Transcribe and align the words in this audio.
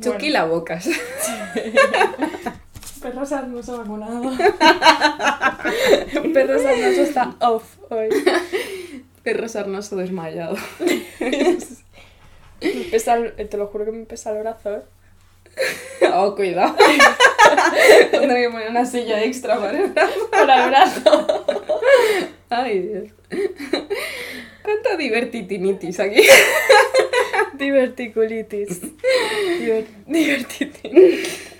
Chucky 0.00 0.30
la 0.30 0.44
bocas. 0.44 0.88
Perro 3.02 3.24
sarnoso 3.26 3.78
vacunado. 3.78 4.22
Perro 6.34 6.58
sarnoso 6.58 7.02
está 7.02 7.34
off 7.40 7.76
hoy. 7.90 8.08
Perro 9.22 9.48
sarnoso 9.48 9.96
desmayado. 9.96 10.56
Me 10.80 11.04
pesa 12.90 13.14
el- 13.14 13.34
te 13.48 13.56
lo 13.56 13.66
juro 13.68 13.84
que 13.84 13.92
me 13.92 14.04
pesa 14.06 14.32
el 14.32 14.38
brazo, 14.40 14.76
¿eh? 14.76 14.82
Oh, 16.12 16.34
cuidado. 16.34 16.74
Tendré 18.10 18.42
que 18.42 18.50
poner 18.50 18.70
una 18.70 18.84
silla 18.84 19.22
extra 19.24 19.58
para 19.58 19.78
el 19.78 19.90
brazo. 19.90 20.30
Para 20.30 20.64
el 20.64 20.70
brazo. 20.70 21.26
Ay, 22.50 22.80
Dios. 22.80 23.08
Cuánta 24.62 24.96
divertitinitis 24.98 25.98
aquí. 26.00 26.22
Diverticulitis. 27.58 28.80
Diver- 29.60 29.86
divertitinitis. 30.06 31.52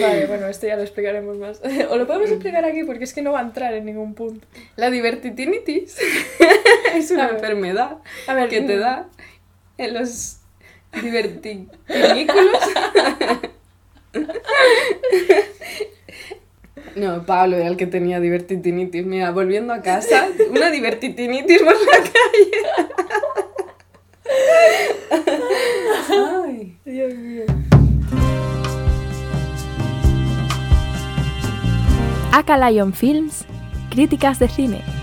Vale, 0.00 0.26
bueno, 0.26 0.46
esto 0.48 0.66
ya 0.66 0.76
lo 0.76 0.82
explicaremos 0.82 1.36
más. 1.38 1.60
O 1.90 1.96
lo 1.96 2.06
podemos 2.06 2.30
explicar 2.30 2.64
aquí 2.64 2.84
porque 2.84 3.04
es 3.04 3.12
que 3.14 3.22
no 3.22 3.32
va 3.32 3.40
a 3.40 3.42
entrar 3.42 3.74
en 3.74 3.84
ningún 3.84 4.14
punto. 4.14 4.46
La 4.76 4.90
divertitinitis 4.90 5.96
es 6.94 7.10
una 7.10 7.26
A 7.26 7.30
enfermedad 7.30 7.98
A 8.26 8.34
ver, 8.34 8.48
que 8.48 8.62
te 8.62 8.76
da 8.78 9.08
en 9.78 9.94
los 9.94 10.38
diverticulos. 11.02 11.68
No, 16.94 17.26
Pablo 17.26 17.56
era 17.56 17.66
el 17.68 17.76
que 17.76 17.86
tenía 17.86 18.20
divertitinitis. 18.20 19.04
Mira, 19.04 19.30
volviendo 19.30 19.74
a 19.74 19.82
casa, 19.82 20.28
una 20.50 20.70
divertitinitis 20.70 21.58
por 21.62 21.74
la 21.74 21.98
calle. 21.98 22.86
Ay. 26.44 26.76
Dios 26.84 27.14
mío. 27.14 27.44
Lion 32.70 32.92
Films, 32.92 33.44
críticas 33.90 34.38
de 34.38 34.48
cine. 34.48 34.95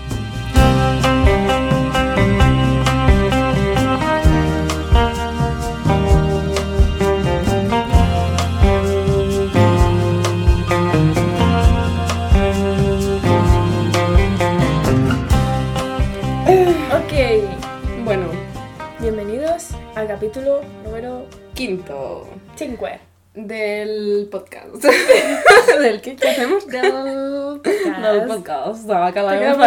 Capítulo 20.34 20.62
número 20.82 21.26
quinto 21.54 22.28
5. 22.56 22.86
del 23.34 24.26
podcast. 24.32 24.82
¿Del 25.80 26.00
qué? 26.00 26.16
¿Qué 26.16 26.28
hacemos? 26.28 26.66
Del, 26.66 27.62
del 27.62 28.26
podcast. 28.26 28.84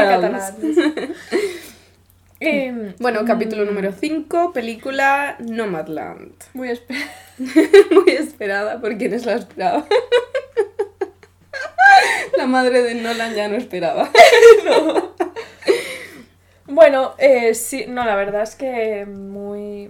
Catalán. 0.04 0.52
Em, 2.42 2.94
Bueno, 3.00 3.24
capítulo 3.26 3.64
número 3.64 3.94
5, 3.94 4.52
película 4.52 5.38
Nomadland. 5.40 6.34
muy 6.54 6.68
espe- 6.70 7.08
Muy 7.92 8.10
esperada 8.10 8.82
por 8.82 8.98
quienes 8.98 9.26
la 9.26 9.36
esperaba. 9.36 9.86
La 12.38 12.46
madre 12.46 12.84
de 12.84 12.94
Nolan 12.96 13.34
ya 13.36 13.48
no 13.48 13.56
esperaba. 13.56 14.10
Bueno, 16.66 17.14
eh, 17.20 17.54
sí, 17.56 17.86
no, 17.88 18.04
la 18.04 18.18
verdad 18.18 18.42
es 18.44 18.56
que 18.56 19.06
muy. 19.06 19.90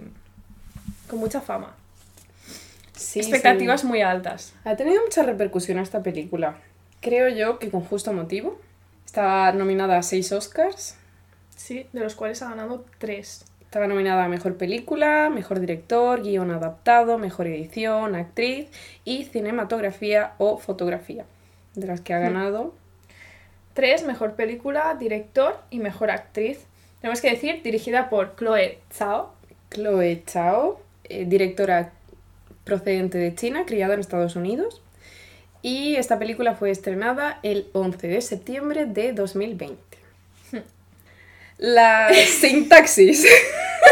Con 1.08 1.18
mucha 1.18 1.40
fama. 1.40 1.74
Sí, 2.94 3.20
Expectativas 3.20 3.82
sí. 3.82 3.86
muy 3.86 4.02
altas. 4.02 4.54
Ha 4.64 4.76
tenido 4.76 5.02
mucha 5.02 5.22
repercusión 5.22 5.78
esta 5.78 6.02
película. 6.02 6.58
Creo 7.00 7.28
yo 7.28 7.58
que 7.58 7.70
con 7.70 7.82
justo 7.82 8.12
motivo. 8.12 8.60
Estaba 9.06 9.52
nominada 9.52 9.98
a 9.98 10.02
6 10.02 10.32
Oscars. 10.32 10.96
Sí, 11.56 11.86
de 11.92 12.00
los 12.00 12.14
cuales 12.14 12.42
ha 12.42 12.50
ganado 12.50 12.84
3. 12.98 13.44
Estaba 13.62 13.86
nominada 13.86 14.24
a 14.24 14.28
Mejor 14.28 14.56
Película, 14.56 15.30
Mejor 15.30 15.60
Director, 15.60 16.22
Guión 16.22 16.50
Adaptado, 16.50 17.18
Mejor 17.18 17.46
Edición, 17.46 18.14
Actriz 18.14 18.68
y 19.04 19.24
Cinematografía 19.24 20.32
o 20.38 20.58
Fotografía. 20.58 21.26
De 21.74 21.86
las 21.86 22.00
que 22.00 22.14
ha 22.14 22.18
ganado 22.18 22.74
3, 23.78 24.06
mejor 24.06 24.34
película, 24.34 24.96
director 24.98 25.56
y 25.70 25.78
mejor 25.78 26.10
actriz. 26.10 26.66
Tenemos 27.00 27.20
que 27.20 27.30
decir, 27.30 27.62
dirigida 27.62 28.10
por 28.10 28.34
Chloe 28.34 28.80
Zhao. 28.92 29.32
Chloe 29.70 30.24
Zhao, 30.26 30.80
eh, 31.08 31.24
directora 31.26 31.92
procedente 32.64 33.18
de 33.18 33.34
China, 33.34 33.64
criada 33.66 33.94
en 33.94 34.00
Estados 34.00 34.36
Unidos. 34.36 34.82
Y 35.62 35.96
esta 35.96 36.18
película 36.18 36.54
fue 36.54 36.70
estrenada 36.70 37.40
el 37.42 37.68
11 37.72 38.08
de 38.08 38.20
septiembre 38.20 38.86
de 38.86 39.12
2020. 39.12 39.98
La 41.58 42.08
sintaxis. 42.14 43.26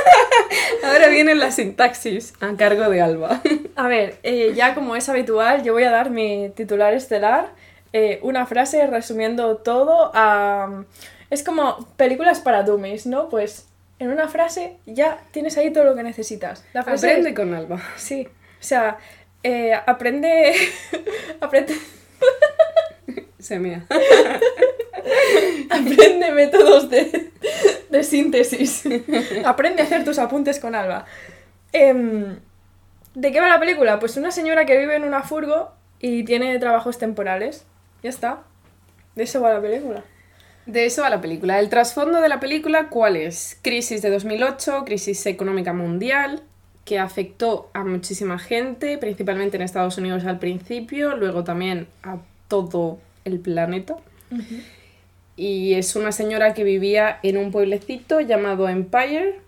Ahora 0.85 1.09
viene 1.09 1.35
la 1.35 1.51
sintaxis 1.51 2.33
a 2.41 2.55
cargo 2.57 2.89
de 2.89 3.01
Alba. 3.01 3.43
A 3.75 3.89
ver, 3.89 4.19
eh, 4.23 4.53
ya 4.55 4.75
como 4.75 4.95
es 4.95 5.09
habitual, 5.09 5.65
yo 5.65 5.73
voy 5.73 5.83
a 5.83 5.91
dar 5.91 6.11
mi 6.11 6.51
titular 6.55 6.95
estelar. 6.95 7.51
eh, 7.93 8.21
una 8.23 8.47
frase 8.47 8.87
resumiendo 8.87 9.57
todo 9.57 10.13
a... 10.15 10.85
Es 11.31 11.43
como 11.43 11.89
películas 11.97 12.41
para 12.41 12.63
dummies, 12.63 13.07
¿no? 13.07 13.29
Pues 13.29 13.67
en 13.99 14.11
una 14.11 14.29
frase 14.29 14.77
ya 14.87 15.21
tienes 15.31 15.57
ahí 15.57 15.73
todo 15.73 15.85
lo 15.85 15.95
que 15.95 16.03
necesitas. 16.03 16.65
La 16.73 16.83
frase 16.83 17.07
Aprende 17.09 17.31
es- 17.31 17.37
con 17.37 17.55
Alba. 17.55 17.81
Sí, 17.97 18.27
o 18.29 18.63
sea, 18.63 18.99
eh, 19.43 19.73
aprende... 19.87 20.55
aprende... 21.41 21.75
Se 23.39 23.59
mea. 23.59 23.87
Aprende 25.71 26.33
métodos 26.33 26.91
de, 26.91 27.31
de 27.91 28.03
síntesis. 28.03 28.85
Aprende 29.45 29.83
a 29.83 29.85
hacer 29.85 30.05
tus 30.05 30.19
apuntes 30.19 30.59
con 30.59 30.75
Alba. 30.75 31.05
Em, 31.73 32.39
¿De 33.15 33.33
qué 33.33 33.41
va 33.41 33.49
la 33.49 33.61
película? 33.61 33.99
Pues 33.99 34.17
una 34.17 34.31
señora 34.31 34.67
que 34.67 34.77
vive 34.79 34.97
en 34.97 35.05
una 35.05 35.23
furgo 35.23 35.73
y 36.01 36.25
tiene 36.25 36.59
trabajos 36.59 36.99
temporales. 36.99 37.65
Ya 38.03 38.11
está. 38.11 38.43
De 39.15 39.25
eso 39.25 39.41
va 39.41 39.55
la 39.55 39.61
película. 39.61 40.03
De 40.67 40.85
eso 40.85 41.03
va 41.03 41.11
la 41.11 41.21
película. 41.21 41.61
El 41.61 41.69
trasfondo 41.69 42.21
de 42.21 42.29
la 42.29 42.41
película, 42.41 42.89
¿cuál 42.89 43.17
es? 43.17 43.57
Crisis 43.63 44.03
de 44.03 44.11
2008, 44.11 44.85
crisis 44.85 45.25
económica 45.27 45.73
mundial, 45.73 46.43
que 46.85 46.99
afectó 46.99 47.71
a 47.73 47.85
muchísima 47.85 48.37
gente, 48.41 48.99
principalmente 48.99 49.57
en 49.57 49.63
Estados 49.63 49.97
Unidos 49.97 50.25
al 50.25 50.41
principio, 50.41 51.17
luego 51.17 51.45
también 51.45 51.87
a 52.03 52.19
todo 52.49 52.99
el 53.25 53.39
planeta. 53.39 53.97
Y 55.37 55.75
es 55.75 55.95
una 55.95 56.11
señora 56.11 56.53
que 56.53 56.65
vivía 56.65 57.21
en 57.23 57.37
un 57.37 57.53
pueblecito 57.53 58.21
llamado 58.21 58.69
Empire, 58.69 59.39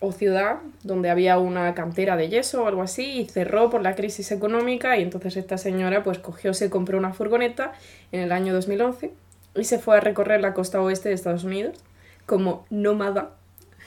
o 0.00 0.10
ciudad, 0.10 0.56
donde 0.82 1.10
había 1.10 1.38
una 1.38 1.72
cantera 1.74 2.16
de 2.16 2.28
yeso 2.28 2.64
o 2.64 2.66
algo 2.66 2.82
así, 2.82 3.20
y 3.20 3.26
cerró 3.26 3.70
por 3.70 3.82
la 3.82 3.94
crisis 3.94 4.32
económica, 4.32 4.98
y 4.98 5.02
entonces 5.02 5.36
esta 5.36 5.56
señora 5.56 6.02
pues 6.02 6.18
cogió, 6.18 6.52
se 6.52 6.68
compró 6.68 6.98
una 6.98 7.12
furgoneta 7.12 7.74
en 8.10 8.18
el 8.18 8.32
año 8.32 8.52
2011 8.52 9.21
y 9.54 9.64
se 9.64 9.78
fue 9.78 9.96
a 9.96 10.00
recorrer 10.00 10.40
la 10.40 10.54
costa 10.54 10.80
oeste 10.80 11.08
de 11.08 11.14
Estados 11.14 11.44
Unidos 11.44 11.78
como 12.26 12.64
nómada, 12.70 13.30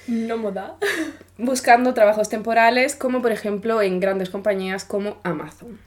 No 0.07 0.37
moda. 0.37 0.75
buscando 1.37 1.93
trabajos 1.93 2.29
temporales, 2.29 2.95
como 2.95 3.21
por 3.21 3.31
ejemplo 3.31 3.81
en 3.81 3.99
grandes 3.99 4.29
compañías 4.29 4.85
como 4.85 5.17
Amazon. 5.23 5.79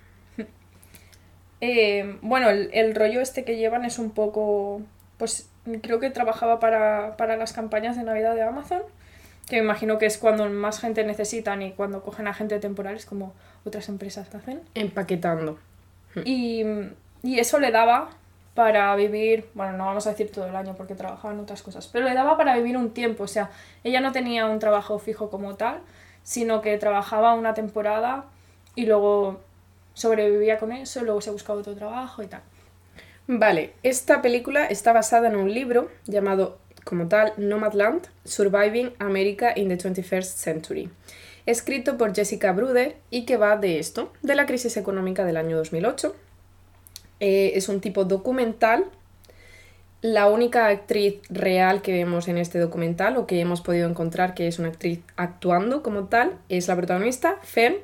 Eh, 1.60 2.18
bueno, 2.22 2.50
el, 2.50 2.70
el 2.72 2.94
rollo 2.94 3.20
este 3.20 3.44
que 3.44 3.56
llevan 3.56 3.84
es 3.84 3.98
un 3.98 4.10
poco... 4.10 4.82
Pues 5.18 5.48
creo 5.82 5.98
que 6.00 6.10
trabajaba 6.10 6.60
para, 6.60 7.16
para 7.16 7.36
las 7.36 7.52
campañas 7.52 7.96
de 7.96 8.04
Navidad 8.04 8.34
de 8.34 8.42
Amazon, 8.42 8.82
que 9.48 9.56
me 9.56 9.62
imagino 9.64 9.98
que 9.98 10.06
es 10.06 10.16
cuando 10.16 10.48
más 10.48 10.80
gente 10.80 11.04
necesitan 11.04 11.60
y 11.62 11.72
cuando 11.72 12.02
cogen 12.02 12.28
a 12.28 12.34
gente 12.34 12.58
temporal, 12.60 12.94
es 12.94 13.04
como 13.04 13.34
otras 13.64 13.88
empresas 13.88 14.32
hacen. 14.34 14.60
Empaquetando. 14.74 15.58
Y, 16.24 16.64
y 17.22 17.38
eso 17.40 17.58
le 17.58 17.70
daba 17.70 18.10
para 18.58 18.96
vivir, 18.96 19.48
bueno, 19.54 19.74
no 19.74 19.86
vamos 19.86 20.08
a 20.08 20.10
decir 20.10 20.32
todo 20.32 20.46
el 20.46 20.56
año 20.56 20.74
porque 20.76 20.96
trabajaba 20.96 21.32
en 21.32 21.38
otras 21.38 21.62
cosas, 21.62 21.86
pero 21.86 22.04
le 22.04 22.12
daba 22.12 22.36
para 22.36 22.56
vivir 22.56 22.76
un 22.76 22.90
tiempo, 22.90 23.22
o 23.22 23.28
sea, 23.28 23.50
ella 23.84 24.00
no 24.00 24.10
tenía 24.10 24.46
un 24.46 24.58
trabajo 24.58 24.98
fijo 24.98 25.30
como 25.30 25.54
tal, 25.54 25.78
sino 26.24 26.60
que 26.60 26.76
trabajaba 26.76 27.34
una 27.34 27.54
temporada 27.54 28.24
y 28.74 28.86
luego 28.86 29.38
sobrevivía 29.94 30.58
con 30.58 30.72
eso, 30.72 31.04
luego 31.04 31.20
se 31.20 31.30
buscaba 31.30 31.60
otro 31.60 31.76
trabajo 31.76 32.20
y 32.20 32.26
tal. 32.26 32.40
Vale, 33.28 33.74
esta 33.84 34.22
película 34.22 34.64
está 34.64 34.92
basada 34.92 35.28
en 35.28 35.36
un 35.36 35.54
libro 35.54 35.88
llamado 36.06 36.58
como 36.82 37.06
tal 37.06 37.34
Nomadland, 37.36 38.08
Surviving 38.24 38.92
America 38.98 39.52
in 39.54 39.68
the 39.68 39.78
21st 39.78 40.34
Century, 40.34 40.90
escrito 41.46 41.96
por 41.96 42.12
Jessica 42.12 42.50
Bruder 42.50 42.96
y 43.08 43.24
que 43.24 43.36
va 43.36 43.56
de 43.56 43.78
esto, 43.78 44.12
de 44.22 44.34
la 44.34 44.46
crisis 44.46 44.76
económica 44.76 45.24
del 45.24 45.36
año 45.36 45.56
2008. 45.58 46.16
Eh, 47.20 47.52
es 47.54 47.68
un 47.68 47.80
tipo 47.80 48.04
documental 48.04 48.84
La 50.02 50.28
única 50.28 50.68
actriz 50.68 51.16
real 51.28 51.82
que 51.82 51.92
vemos 51.92 52.28
en 52.28 52.38
este 52.38 52.58
documental 52.60 53.16
o 53.16 53.26
que 53.26 53.40
hemos 53.40 53.60
podido 53.60 53.88
encontrar 53.88 54.34
que 54.34 54.46
es 54.46 54.58
una 54.60 54.68
actriz 54.68 55.00
actuando 55.16 55.82
como 55.82 56.04
tal 56.04 56.38
es 56.48 56.68
la 56.68 56.76
protagonista, 56.76 57.36
Fern, 57.42 57.74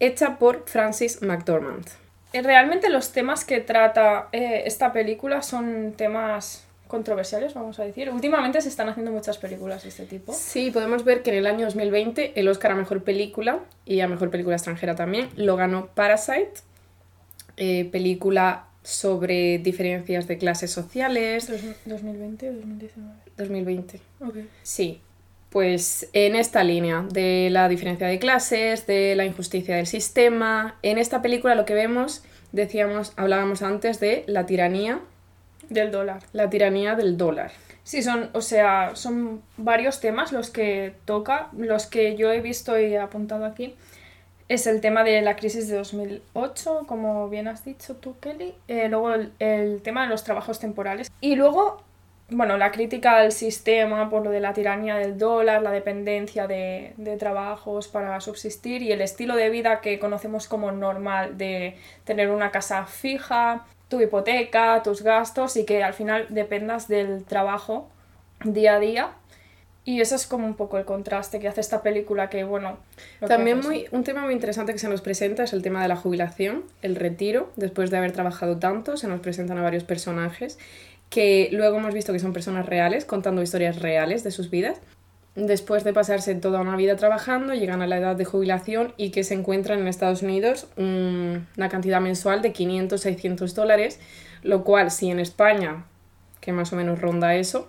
hecha 0.00 0.38
por 0.38 0.64
Francis 0.66 1.22
McDormand. 1.22 1.86
Eh, 2.34 2.42
Realmente 2.42 2.90
los 2.90 3.12
temas 3.12 3.44
que 3.46 3.60
trata 3.60 4.28
eh, 4.32 4.64
esta 4.66 4.92
película 4.92 5.40
son 5.42 5.94
temas 5.96 6.64
controversiales, 6.88 7.54
vamos 7.54 7.78
a 7.78 7.84
decir. 7.84 8.10
Últimamente 8.10 8.60
se 8.60 8.68
están 8.68 8.88
haciendo 8.88 9.10
muchas 9.12 9.38
películas 9.38 9.82
de 9.84 9.88
este 9.88 10.04
tipo. 10.04 10.32
Sí, 10.34 10.70
podemos 10.70 11.04
ver 11.04 11.22
que 11.22 11.30
en 11.30 11.36
el 11.38 11.46
año 11.46 11.64
2020 11.64 12.32
el 12.38 12.48
Oscar 12.48 12.72
a 12.72 12.74
Mejor 12.74 13.02
Película 13.04 13.60
y 13.86 14.00
a 14.00 14.08
Mejor 14.08 14.30
Película 14.30 14.56
Extranjera 14.56 14.94
también 14.94 15.28
lo 15.36 15.56
ganó 15.56 15.86
Parasite, 15.94 16.52
eh, 17.60 17.84
película 17.92 18.64
sobre 18.82 19.58
diferencias 19.58 20.26
de 20.26 20.38
clases 20.38 20.72
sociales. 20.72 21.46
Dos- 21.48 21.60
2020 21.86 22.50
o 22.50 22.52
2019. 22.54 23.12
2020. 23.36 24.00
Ok. 24.20 24.36
Sí, 24.62 25.00
pues 25.50 26.08
en 26.12 26.34
esta 26.34 26.64
línea 26.64 27.04
de 27.12 27.48
la 27.50 27.68
diferencia 27.68 28.06
de 28.08 28.18
clases, 28.18 28.86
de 28.86 29.14
la 29.16 29.24
injusticia 29.26 29.76
del 29.76 29.86
sistema, 29.86 30.76
en 30.82 30.98
esta 30.98 31.22
película 31.22 31.54
lo 31.54 31.64
que 31.64 31.74
vemos, 31.74 32.22
decíamos, 32.52 33.12
hablábamos 33.16 33.62
antes 33.62 34.00
de 34.00 34.24
la 34.26 34.46
tiranía, 34.46 35.00
Del 35.68 35.90
dólar. 35.90 36.22
la 36.32 36.48
tiranía 36.50 36.94
del 36.96 37.16
dólar. 37.16 37.52
Sí, 37.82 38.02
son, 38.02 38.30
o 38.34 38.40
sea, 38.42 38.92
son 38.94 39.42
varios 39.56 40.00
temas 40.00 40.32
los 40.32 40.50
que 40.50 40.94
toca. 41.06 41.48
Los 41.56 41.86
que 41.86 42.14
yo 42.16 42.30
he 42.30 42.40
visto 42.40 42.78
y 42.78 42.84
he 42.94 42.98
apuntado 42.98 43.44
aquí 43.44 43.74
es 44.50 44.66
el 44.66 44.80
tema 44.80 45.04
de 45.04 45.22
la 45.22 45.36
crisis 45.36 45.68
de 45.68 45.76
2008, 45.76 46.82
como 46.88 47.28
bien 47.28 47.46
has 47.46 47.64
dicho 47.64 47.94
tú, 47.94 48.18
Kelly. 48.18 48.52
Eh, 48.66 48.88
luego 48.88 49.14
el, 49.38 49.80
tema 49.82 50.02
de 50.02 50.08
los 50.08 50.24
trabajos 50.24 50.58
temporales. 50.58 51.08
Y 51.20 51.36
luego, 51.36 51.84
bueno, 52.30 52.58
la 52.58 52.72
crítica 52.72 53.18
al 53.18 53.30
sistema 53.30 54.10
por 54.10 54.24
lo 54.24 54.30
de 54.32 54.40
la 54.40 54.52
tiranía 54.52 54.96
del 54.96 55.18
dólar, 55.18 55.62
la 55.62 55.70
dependencia 55.70 56.48
de, 56.48 56.94
de 56.96 57.16
trabajos 57.16 57.86
para 57.86 58.20
subsistir 58.20 58.82
y 58.82 58.90
el 58.90 59.02
estilo 59.02 59.36
de 59.36 59.50
vida 59.50 59.80
que 59.80 60.00
conocemos 60.00 60.48
como 60.48 60.72
normal 60.72 61.38
de 61.38 61.76
tener 62.02 62.28
una 62.28 62.50
casa 62.50 62.86
fija, 62.86 63.66
tu 63.86 64.00
hipoteca, 64.00 64.82
tus 64.82 65.02
gastos 65.02 65.56
y 65.56 65.64
que 65.64 65.84
al 65.84 65.94
final 65.94 66.26
dependas 66.28 66.88
del 66.88 67.24
trabajo 67.24 67.88
día 68.42 68.74
a 68.74 68.80
día. 68.80 69.10
Y 69.90 70.00
eso 70.00 70.14
es 70.14 70.24
como 70.28 70.46
un 70.46 70.54
poco 70.54 70.78
el 70.78 70.84
contraste 70.84 71.40
que 71.40 71.48
hace 71.48 71.60
esta 71.60 71.82
película 71.82 72.30
que, 72.30 72.44
bueno... 72.44 72.78
que 73.18 73.26
También 73.26 73.58
muy, 73.66 73.86
un 73.90 74.04
tema 74.04 74.22
muy 74.24 74.32
interesante 74.34 74.72
que 74.72 74.78
se 74.78 74.88
nos 74.88 75.00
presenta 75.00 75.42
es 75.42 75.52
el 75.52 75.62
tema 75.62 75.82
de 75.82 75.88
la 75.88 75.96
jubilación, 75.96 76.62
el 76.80 76.94
retiro, 76.94 77.50
después 77.56 77.90
de 77.90 77.96
haber 77.96 78.12
trabajado 78.12 78.58
tanto, 78.58 78.96
se 78.96 79.08
nos 79.08 79.18
presentan 79.18 79.58
a 79.58 79.62
varios 79.62 79.82
personajes 79.82 80.58
que 81.08 81.48
luego 81.50 81.78
hemos 81.78 81.92
visto 81.92 82.12
que 82.12 82.20
son 82.20 82.32
personas 82.32 82.66
reales, 82.66 83.04
contando 83.04 83.42
historias 83.42 83.80
reales 83.82 84.22
de 84.22 84.30
sus 84.30 84.48
vidas. 84.48 84.78
Después 85.34 85.82
de 85.82 85.92
pasarse 85.92 86.36
toda 86.36 86.60
una 86.60 86.76
vida 86.76 86.94
trabajando, 86.94 87.52
llegan 87.54 87.82
a 87.82 87.88
la 87.88 87.98
edad 87.98 88.14
de 88.14 88.24
jubilación 88.24 88.94
y 88.96 89.10
que 89.10 89.24
se 89.24 89.34
encuentran 89.34 89.80
en 89.80 89.88
Estados 89.88 90.22
Unidos 90.22 90.68
un- 90.76 91.48
una 91.56 91.68
cantidad 91.68 92.00
mensual 92.00 92.42
de 92.42 92.52
500, 92.52 93.00
600 93.00 93.56
dólares, 93.56 93.98
lo 94.44 94.62
cual 94.62 94.92
si 94.92 95.10
en 95.10 95.18
España, 95.18 95.84
que 96.40 96.52
más 96.52 96.72
o 96.72 96.76
menos 96.76 97.00
ronda 97.00 97.34
eso, 97.34 97.68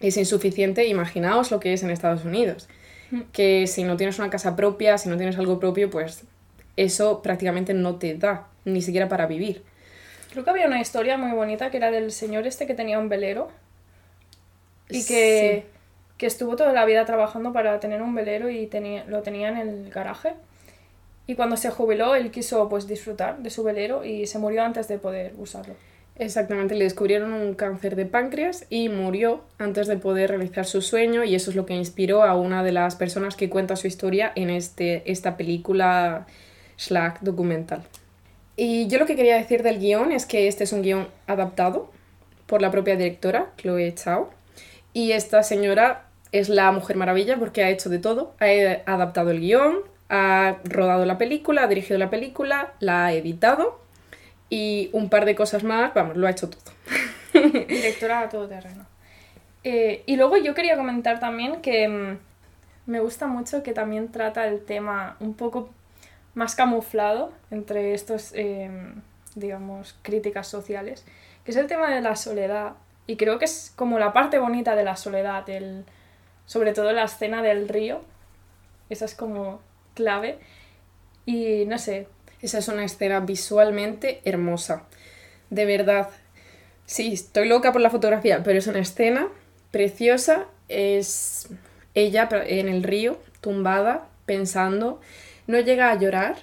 es 0.00 0.16
insuficiente, 0.16 0.86
imaginaos 0.86 1.50
lo 1.50 1.60
que 1.60 1.72
es 1.72 1.82
en 1.82 1.90
Estados 1.90 2.24
Unidos 2.24 2.68
que 3.32 3.66
si 3.66 3.84
no 3.84 3.96
tienes 3.96 4.18
una 4.18 4.30
casa 4.30 4.56
propia, 4.56 4.98
si 4.98 5.08
no 5.08 5.16
tienes 5.16 5.38
algo 5.38 5.58
propio, 5.58 5.90
pues 5.90 6.24
eso 6.76 7.22
prácticamente 7.22 7.74
no 7.74 7.96
te 7.96 8.14
da, 8.14 8.48
ni 8.64 8.82
siquiera 8.82 9.08
para 9.08 9.26
vivir. 9.26 9.62
Creo 10.32 10.44
que 10.44 10.50
había 10.50 10.66
una 10.66 10.80
historia 10.80 11.16
muy 11.16 11.32
bonita 11.32 11.70
que 11.70 11.76
era 11.76 11.90
del 11.90 12.10
señor 12.10 12.46
este 12.46 12.66
que 12.66 12.74
tenía 12.74 12.98
un 12.98 13.08
velero 13.08 13.50
y 14.88 15.04
que, 15.04 15.66
que 16.18 16.26
estuvo 16.26 16.56
toda 16.56 16.72
la 16.72 16.84
vida 16.84 17.04
trabajando 17.04 17.52
para 17.52 17.78
tener 17.78 18.02
un 18.02 18.14
velero 18.14 18.50
y 18.50 18.66
tenía, 18.66 19.04
lo 19.04 19.22
tenía 19.22 19.48
en 19.48 19.56
el 19.58 19.90
garaje. 19.90 20.34
Y 21.26 21.36
cuando 21.36 21.56
se 21.56 21.70
jubiló, 21.70 22.14
él 22.16 22.30
quiso 22.30 22.68
pues 22.68 22.86
disfrutar 22.86 23.38
de 23.38 23.48
su 23.48 23.62
velero 23.62 24.04
y 24.04 24.26
se 24.26 24.38
murió 24.38 24.62
antes 24.62 24.88
de 24.88 24.98
poder 24.98 25.34
usarlo. 25.38 25.74
Exactamente, 26.16 26.76
le 26.76 26.84
descubrieron 26.84 27.32
un 27.32 27.54
cáncer 27.54 27.96
de 27.96 28.06
páncreas 28.06 28.66
y 28.70 28.88
murió 28.88 29.42
antes 29.58 29.88
de 29.88 29.96
poder 29.96 30.30
realizar 30.30 30.64
su 30.64 30.80
sueño 30.80 31.24
y 31.24 31.34
eso 31.34 31.50
es 31.50 31.56
lo 31.56 31.66
que 31.66 31.74
inspiró 31.74 32.22
a 32.22 32.36
una 32.36 32.62
de 32.62 32.70
las 32.70 32.94
personas 32.94 33.34
que 33.34 33.50
cuenta 33.50 33.74
su 33.74 33.88
historia 33.88 34.30
en 34.36 34.48
este, 34.48 35.10
esta 35.10 35.36
película 35.36 36.26
Slack 36.76 37.20
documental. 37.22 37.82
Y 38.56 38.86
yo 38.86 39.00
lo 39.00 39.06
que 39.06 39.16
quería 39.16 39.36
decir 39.36 39.64
del 39.64 39.80
guion 39.80 40.12
es 40.12 40.24
que 40.24 40.46
este 40.46 40.62
es 40.62 40.72
un 40.72 40.82
guion 40.82 41.08
adaptado 41.26 41.90
por 42.46 42.62
la 42.62 42.70
propia 42.70 42.94
directora, 42.94 43.50
Chloe 43.56 43.92
Chao, 43.94 44.30
y 44.92 45.12
esta 45.12 45.42
señora 45.42 46.06
es 46.30 46.48
la 46.48 46.70
Mujer 46.70 46.96
Maravilla 46.96 47.38
porque 47.38 47.64
ha 47.64 47.70
hecho 47.70 47.90
de 47.90 47.98
todo, 47.98 48.34
ha 48.38 48.92
adaptado 48.92 49.32
el 49.32 49.40
guion, 49.40 49.78
ha 50.08 50.58
rodado 50.62 51.06
la 51.06 51.18
película, 51.18 51.64
ha 51.64 51.66
dirigido 51.66 51.98
la 51.98 52.10
película, 52.10 52.74
la 52.78 53.06
ha 53.06 53.12
editado 53.12 53.83
y 54.54 54.88
un 54.92 55.08
par 55.08 55.24
de 55.24 55.34
cosas 55.34 55.64
más, 55.64 55.92
vamos, 55.94 56.16
lo 56.16 56.28
ha 56.28 56.30
hecho 56.30 56.48
todo. 56.48 56.62
Directora 57.66 58.20
a 58.20 58.28
todo 58.28 58.46
terreno. 58.46 58.86
Eh, 59.64 60.04
y 60.06 60.14
luego 60.14 60.36
yo 60.36 60.54
quería 60.54 60.76
comentar 60.76 61.18
también 61.18 61.60
que 61.60 61.88
mm, 61.88 62.18
me 62.86 63.00
gusta 63.00 63.26
mucho 63.26 63.64
que 63.64 63.72
también 63.72 64.12
trata 64.12 64.46
el 64.46 64.64
tema 64.64 65.16
un 65.18 65.34
poco 65.34 65.70
más 66.34 66.54
camuflado 66.54 67.32
entre 67.50 67.94
estos, 67.94 68.30
eh, 68.36 68.70
digamos, 69.34 69.98
críticas 70.02 70.46
sociales, 70.46 71.04
que 71.44 71.50
es 71.50 71.56
el 71.56 71.66
tema 71.66 71.90
de 71.92 72.00
la 72.00 72.14
soledad. 72.14 72.74
Y 73.08 73.16
creo 73.16 73.40
que 73.40 73.46
es 73.46 73.72
como 73.74 73.98
la 73.98 74.12
parte 74.12 74.38
bonita 74.38 74.76
de 74.76 74.84
la 74.84 74.94
soledad, 74.94 75.50
el, 75.50 75.84
sobre 76.46 76.72
todo 76.72 76.92
la 76.92 77.02
escena 77.02 77.42
del 77.42 77.68
río. 77.68 78.02
Esa 78.88 79.04
es 79.06 79.16
como 79.16 79.60
clave. 79.94 80.38
Y 81.26 81.64
no 81.66 81.76
sé, 81.76 82.06
Esa 82.44 82.58
es 82.58 82.68
una 82.68 82.84
escena 82.84 83.20
visualmente 83.20 84.20
hermosa. 84.26 84.82
De 85.48 85.64
verdad. 85.64 86.10
Sí, 86.84 87.14
estoy 87.14 87.48
loca 87.48 87.72
por 87.72 87.80
la 87.80 87.88
fotografía, 87.88 88.42
pero 88.42 88.58
es 88.58 88.66
una 88.66 88.80
escena 88.80 89.28
preciosa. 89.70 90.44
Es 90.68 91.48
ella 91.94 92.28
en 92.46 92.68
el 92.68 92.82
río, 92.82 93.18
tumbada, 93.40 94.08
pensando. 94.26 95.00
No 95.46 95.58
llega 95.58 95.90
a 95.90 95.98
llorar, 95.98 96.36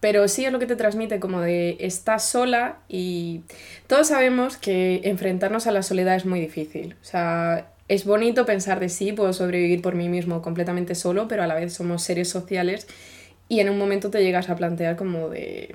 pero 0.00 0.26
sí 0.26 0.44
es 0.44 0.50
lo 0.50 0.58
que 0.58 0.66
te 0.66 0.74
transmite 0.74 1.20
como 1.20 1.40
de 1.40 1.76
estás 1.78 2.28
sola 2.28 2.78
y 2.88 3.42
todos 3.86 4.08
sabemos 4.08 4.56
que 4.56 5.02
enfrentarnos 5.04 5.68
a 5.68 5.70
la 5.70 5.84
soledad 5.84 6.16
es 6.16 6.26
muy 6.26 6.40
difícil. 6.40 6.96
O 7.00 7.04
sea, 7.04 7.70
es 7.86 8.04
bonito 8.04 8.44
pensar 8.44 8.80
de 8.80 8.88
sí, 8.88 9.12
puedo 9.12 9.32
sobrevivir 9.32 9.82
por 9.82 9.94
mí 9.94 10.08
mismo 10.08 10.42
completamente 10.42 10.96
solo, 10.96 11.28
pero 11.28 11.44
a 11.44 11.46
la 11.46 11.54
vez 11.54 11.74
somos 11.74 12.02
seres 12.02 12.28
sociales 12.28 12.88
y 13.48 13.60
en 13.60 13.70
un 13.70 13.78
momento 13.78 14.10
te 14.10 14.22
llegas 14.22 14.50
a 14.50 14.56
plantear 14.56 14.96
como 14.96 15.28
de 15.28 15.74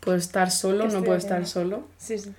puedo 0.00 0.16
estar 0.18 0.50
solo, 0.50 0.86
¿Qué 0.86 0.92
no 0.92 1.02
puedo 1.02 1.16
estar 1.16 1.46
solo. 1.46 1.84
Sí, 1.98 2.18
sí. 2.18 2.34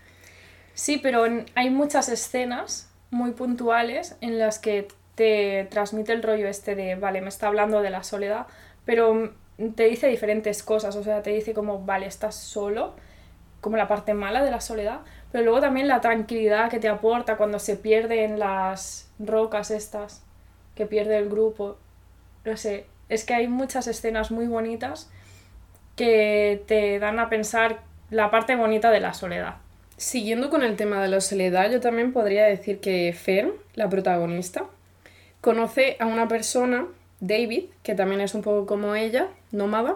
Sí, 0.74 0.98
pero 0.98 1.26
en- 1.26 1.46
hay 1.56 1.70
muchas 1.70 2.10
escenas 2.10 2.90
muy 3.12 3.32
puntuales 3.32 4.18
en 4.22 4.38
las 4.40 4.60
que 4.60 4.88
te 5.16 5.68
transmite 5.72 6.12
el 6.12 6.22
rollo 6.22 6.48
este 6.48 6.76
de, 6.76 6.96
vale, 6.96 7.22
me 7.22 7.30
está 7.30 7.48
hablando 7.48 7.82
de 7.82 7.90
la 7.90 8.04
soledad, 8.04 8.48
pero 8.86 9.34
te 9.76 9.86
dice 9.86 10.08
diferentes 10.08 10.62
cosas, 10.64 10.96
o 10.98 11.04
sea, 11.04 11.22
te 11.22 11.30
dice 11.30 11.54
como, 11.54 11.86
vale, 11.86 12.06
estás 12.08 12.36
solo, 12.36 12.94
como 13.62 13.78
la 13.78 13.88
parte 13.88 14.14
mala 14.14 14.44
de 14.44 14.52
la 14.52 14.60
soledad, 14.62 15.00
pero 15.32 15.46
luego 15.46 15.62
también 15.62 15.88
la 15.88 16.02
tranquilidad 16.02 16.70
que 16.70 16.80
te 16.80 16.90
aporta 16.90 17.38
cuando 17.38 17.58
se 17.60 17.78
pierde 17.78 18.26
en 18.26 18.38
las 18.38 19.10
rocas 19.18 19.72
estas, 19.72 20.24
que 20.76 20.86
pierde 20.86 21.18
el 21.18 21.30
grupo, 21.30 21.78
no 22.44 22.58
sé, 22.58 22.86
es 23.10 23.24
que 23.24 23.34
hay 23.34 23.48
muchas 23.48 23.88
escenas 23.88 24.32
muy 24.32 24.48
bonitas 24.48 25.10
que 25.96 26.64
te 26.68 27.00
dan 27.00 27.20
a 27.20 27.30
pensar 27.30 27.82
la 28.10 28.32
parte 28.32 28.56
bonita 28.56 28.92
de 28.92 29.00
la 29.00 29.14
soledad. 29.14 29.56
Siguiendo 29.98 30.50
con 30.50 30.62
el 30.64 30.76
tema 30.76 31.02
de 31.02 31.08
la 31.08 31.22
soledad, 31.22 31.72
yo 31.72 31.80
también 31.80 32.12
podría 32.12 32.46
decir 32.46 32.80
que 32.80 33.14
Fern, 33.14 33.54
la 33.76 33.90
protagonista, 33.90 34.66
conoce 35.40 35.96
a 36.00 36.06
una 36.06 36.28
persona, 36.28 36.86
David, 37.22 37.66
que 37.82 37.96
también 37.96 38.22
es 38.22 38.36
un 38.36 38.42
poco 38.42 38.66
como 38.66 38.96
ella, 38.96 39.28
nómada, 39.52 39.96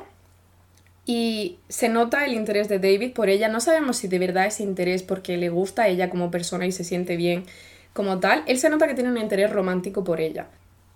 y 1.06 1.58
se 1.70 1.90
nota 1.90 2.24
el 2.24 2.34
interés 2.34 2.70
de 2.70 2.78
David 2.78 3.14
por 3.14 3.30
ella. 3.30 3.48
No 3.48 3.60
sabemos 3.60 3.98
si 3.98 4.08
de 4.08 4.20
verdad 4.20 4.46
es 4.46 4.60
interés 4.60 5.02
porque 5.02 5.38
le 5.38 5.50
gusta 5.50 5.84
a 5.84 5.88
ella 5.88 6.10
como 6.10 6.30
persona 6.30 6.68
y 6.68 6.72
se 6.72 6.84
siente 6.84 7.18
bien 7.18 7.46
como 7.94 8.20
tal. 8.20 8.44
Él 8.46 8.60
se 8.60 8.70
nota 8.70 8.88
que 8.88 8.94
tiene 8.94 9.10
un 9.10 9.18
interés 9.18 9.52
romántico 9.52 10.04
por 10.04 10.22
ella. 10.22 10.48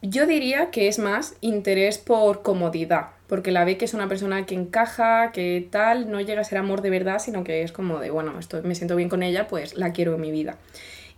Yo 0.05 0.27
diría 0.27 0.69
que 0.69 0.89
es 0.89 0.99
más 0.99 1.35
interés 1.39 1.97
por 1.97 2.41
comodidad, 2.41 3.11
porque 3.27 3.53
la 3.53 3.63
ve 3.63 3.77
que 3.77 3.85
es 3.85 3.93
una 3.93 4.09
persona 4.09 4.45
que 4.45 4.53
encaja, 4.53 5.31
que 5.31 5.65
tal, 5.71 6.11
no 6.11 6.19
llega 6.19 6.41
a 6.41 6.43
ser 6.43 6.57
amor 6.57 6.81
de 6.81 6.89
verdad, 6.89 7.19
sino 7.19 7.45
que 7.45 7.63
es 7.63 7.71
como 7.71 7.99
de, 7.99 8.11
bueno, 8.11 8.37
estoy, 8.37 8.63
me 8.63 8.75
siento 8.75 8.97
bien 8.97 9.07
con 9.07 9.23
ella, 9.23 9.47
pues 9.47 9.77
la 9.77 9.93
quiero 9.93 10.15
en 10.15 10.19
mi 10.19 10.29
vida. 10.29 10.57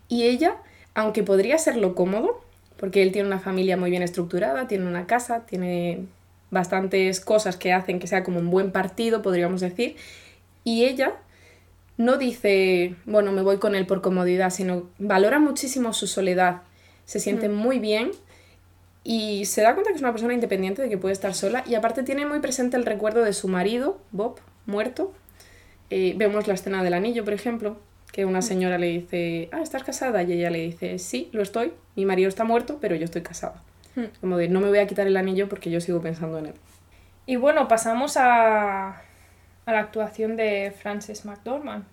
Y 0.08 0.26
ella, 0.26 0.58
aunque 0.94 1.24
podría 1.24 1.58
serlo 1.58 1.96
cómodo, 1.96 2.46
porque 2.78 3.02
él 3.02 3.12
tiene 3.12 3.28
una 3.28 3.40
familia 3.40 3.76
muy 3.76 3.90
bien 3.90 4.04
estructurada, 4.04 4.68
tiene 4.68 4.86
una 4.86 5.08
casa, 5.08 5.48
tiene 5.48 6.06
bastantes 6.52 7.20
cosas 7.22 7.58
que 7.58 7.74
hacen 7.74 7.98
que 7.98 8.06
sea 8.06 8.24
como 8.24 8.38
un 8.38 8.52
buen 8.52 8.72
partido, 8.72 9.24
podríamos 9.24 9.62
decir, 9.62 9.96
y 10.64 10.86
ella 10.86 11.14
no 11.98 12.18
dice, 12.18 12.94
bueno, 13.06 13.32
me 13.32 13.42
voy 13.42 13.58
con 13.58 13.74
él 13.74 13.88
por 13.88 14.04
comodidad, 14.04 14.52
sino 14.52 14.84
valora 15.00 15.40
muchísimo 15.40 15.92
su 15.92 16.06
soledad. 16.06 16.62
Se 17.06 17.20
siente 17.20 17.50
muy 17.50 17.80
bien 17.80 18.12
y 19.08 19.46
se 19.46 19.62
da 19.62 19.76
cuenta 19.76 19.92
que 19.92 19.98
es 19.98 20.02
una 20.02 20.12
persona 20.12 20.34
independiente, 20.34 20.82
de 20.82 20.90
que 20.90 20.98
puede 20.98 21.14
estar 21.14 21.36
sola. 21.36 21.64
Y 21.68 21.76
aparte 21.76 22.02
tiene 22.02 22.26
muy 22.26 22.40
presente 22.40 22.76
el 22.76 22.86
recuerdo 22.86 23.24
de 23.24 23.34
su 23.34 23.48
marido, 23.48 24.02
Bob, 24.12 24.40
muerto. 24.66 25.14
Eh, 25.92 26.16
vemos 26.18 26.48
la 26.48 26.56
escena 26.56 26.84
del 26.84 26.96
anillo, 26.96 27.24
por 27.24 27.34
ejemplo, 27.34 27.78
que 28.12 28.26
una 28.26 28.42
señora 28.42 28.80
le 28.80 28.88
dice, 28.88 29.48
ah, 29.52 29.62
¿estás 29.62 29.84
casada? 29.84 30.24
Y 30.24 30.34
ella 30.34 30.50
le 30.50 30.58
dice, 30.58 30.98
sí, 30.98 31.30
lo 31.34 31.44
estoy. 31.44 31.74
Mi 31.96 32.04
marido 32.04 32.28
está 32.28 32.46
muerto, 32.46 32.80
pero 32.82 32.96
yo 32.96 33.06
estoy 33.06 33.22
casada. 33.22 33.62
Hmm. 33.96 34.06
Como 34.22 34.38
de, 34.38 34.50
no 34.50 34.60
me 34.60 34.70
voy 34.70 34.80
a 34.80 34.88
quitar 34.88 35.06
el 35.06 35.18
anillo 35.18 35.48
porque 35.50 35.70
yo 35.70 35.80
sigo 35.82 36.02
pensando 36.02 36.40
en 36.40 36.48
él. 36.48 36.54
Y 37.28 37.36
bueno, 37.36 37.68
pasamos 37.68 38.18
a, 38.18 38.88
a 38.88 39.72
la 39.72 39.80
actuación 39.80 40.36
de 40.36 40.74
Frances 40.82 41.26
McDormand. 41.26 41.86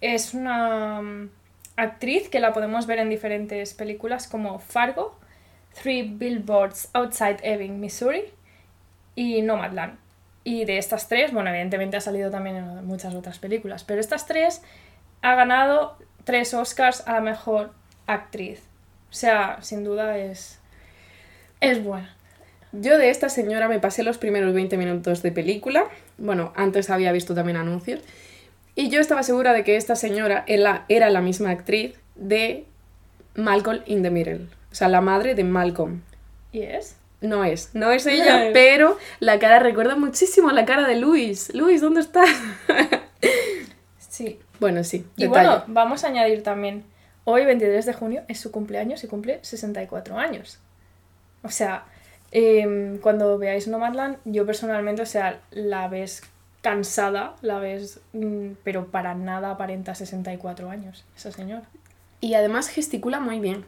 Es 0.00 0.34
una 0.34 1.02
mm, 1.02 1.30
actriz 1.74 2.28
que 2.28 2.38
la 2.38 2.52
podemos 2.52 2.86
ver 2.86 3.00
en 3.00 3.10
diferentes 3.10 3.74
películas 3.74 4.28
como 4.28 4.60
Fargo, 4.60 5.18
Three 5.80 6.02
Billboards 6.02 6.88
Outside 6.92 7.38
Ebbing, 7.42 7.80
Missouri 7.80 8.24
y 9.14 9.42
Nomadland. 9.42 9.98
Y 10.44 10.64
de 10.64 10.78
estas 10.78 11.08
tres, 11.08 11.32
bueno, 11.32 11.50
evidentemente 11.50 11.96
ha 11.96 12.00
salido 12.00 12.30
también 12.30 12.56
en 12.56 12.86
muchas 12.86 13.14
otras 13.14 13.38
películas, 13.38 13.84
pero 13.84 14.00
estas 14.00 14.26
tres 14.26 14.62
ha 15.22 15.34
ganado 15.34 15.96
tres 16.24 16.54
Oscars 16.54 17.06
a 17.06 17.14
la 17.14 17.20
mejor 17.20 17.72
actriz. 18.06 18.62
O 19.10 19.14
sea, 19.14 19.58
sin 19.60 19.84
duda 19.84 20.18
es, 20.18 20.58
es 21.60 21.82
buena. 21.82 22.14
Yo 22.72 22.98
de 22.98 23.10
esta 23.10 23.28
señora 23.28 23.68
me 23.68 23.78
pasé 23.78 24.02
los 24.02 24.18
primeros 24.18 24.52
20 24.54 24.76
minutos 24.76 25.22
de 25.22 25.32
película. 25.32 25.84
Bueno, 26.18 26.52
antes 26.54 26.90
había 26.90 27.12
visto 27.12 27.34
también 27.34 27.56
anuncios. 27.56 28.00
Y 28.74 28.90
yo 28.90 29.00
estaba 29.00 29.22
segura 29.22 29.52
de 29.52 29.64
que 29.64 29.76
esta 29.76 29.96
señora 29.96 30.44
era, 30.46 30.84
era 30.88 31.10
la 31.10 31.20
misma 31.20 31.50
actriz 31.50 31.94
de 32.14 32.66
Malcolm 33.34 33.82
in 33.86 34.02
the 34.02 34.10
Middle. 34.10 34.48
O 34.70 34.74
sea, 34.74 34.88
la 34.88 35.00
madre 35.00 35.34
de 35.34 35.44
Malcolm. 35.44 36.02
¿Y 36.52 36.62
es? 36.62 36.96
No 37.20 37.44
es, 37.44 37.70
no 37.74 37.90
es 37.90 38.06
ella, 38.06 38.50
pero 38.52 38.96
la 39.18 39.38
cara 39.38 39.58
recuerda 39.58 39.96
muchísimo 39.96 40.50
a 40.50 40.52
la 40.52 40.64
cara 40.64 40.86
de 40.86 40.96
Luis. 40.96 41.52
Luis, 41.54 41.80
¿dónde 41.80 42.00
estás? 42.00 42.28
Sí. 43.98 44.40
bueno, 44.58 44.82
sí. 44.82 45.06
Y 45.16 45.26
detalle. 45.26 45.48
bueno, 45.48 45.64
vamos 45.68 46.02
a 46.02 46.08
añadir 46.08 46.42
también, 46.42 46.82
hoy 47.22 47.44
23 47.44 47.86
de 47.86 47.92
junio 47.92 48.22
es 48.26 48.40
su 48.40 48.50
cumpleaños 48.50 49.04
y 49.04 49.06
cumple 49.06 49.38
64 49.42 50.18
años. 50.18 50.58
O 51.44 51.50
sea, 51.50 51.84
em, 52.32 52.98
cuando 52.98 53.38
veáis 53.38 53.68
Nomadland, 53.68 54.18
yo 54.24 54.44
personalmente, 54.44 55.02
o 55.02 55.06
sea, 55.06 55.40
la 55.52 55.86
ves 55.86 56.22
cansada, 56.62 57.36
la 57.42 57.60
ves, 57.60 58.00
mm, 58.12 58.52
pero 58.64 58.88
para 58.90 59.14
nada 59.14 59.52
aparenta 59.52 59.94
64 59.94 60.68
años, 60.68 61.04
esa 61.16 61.30
señora. 61.30 61.68
Y 62.20 62.34
además 62.34 62.68
gesticula 62.68 63.20
muy 63.20 63.38
bien. 63.38 63.64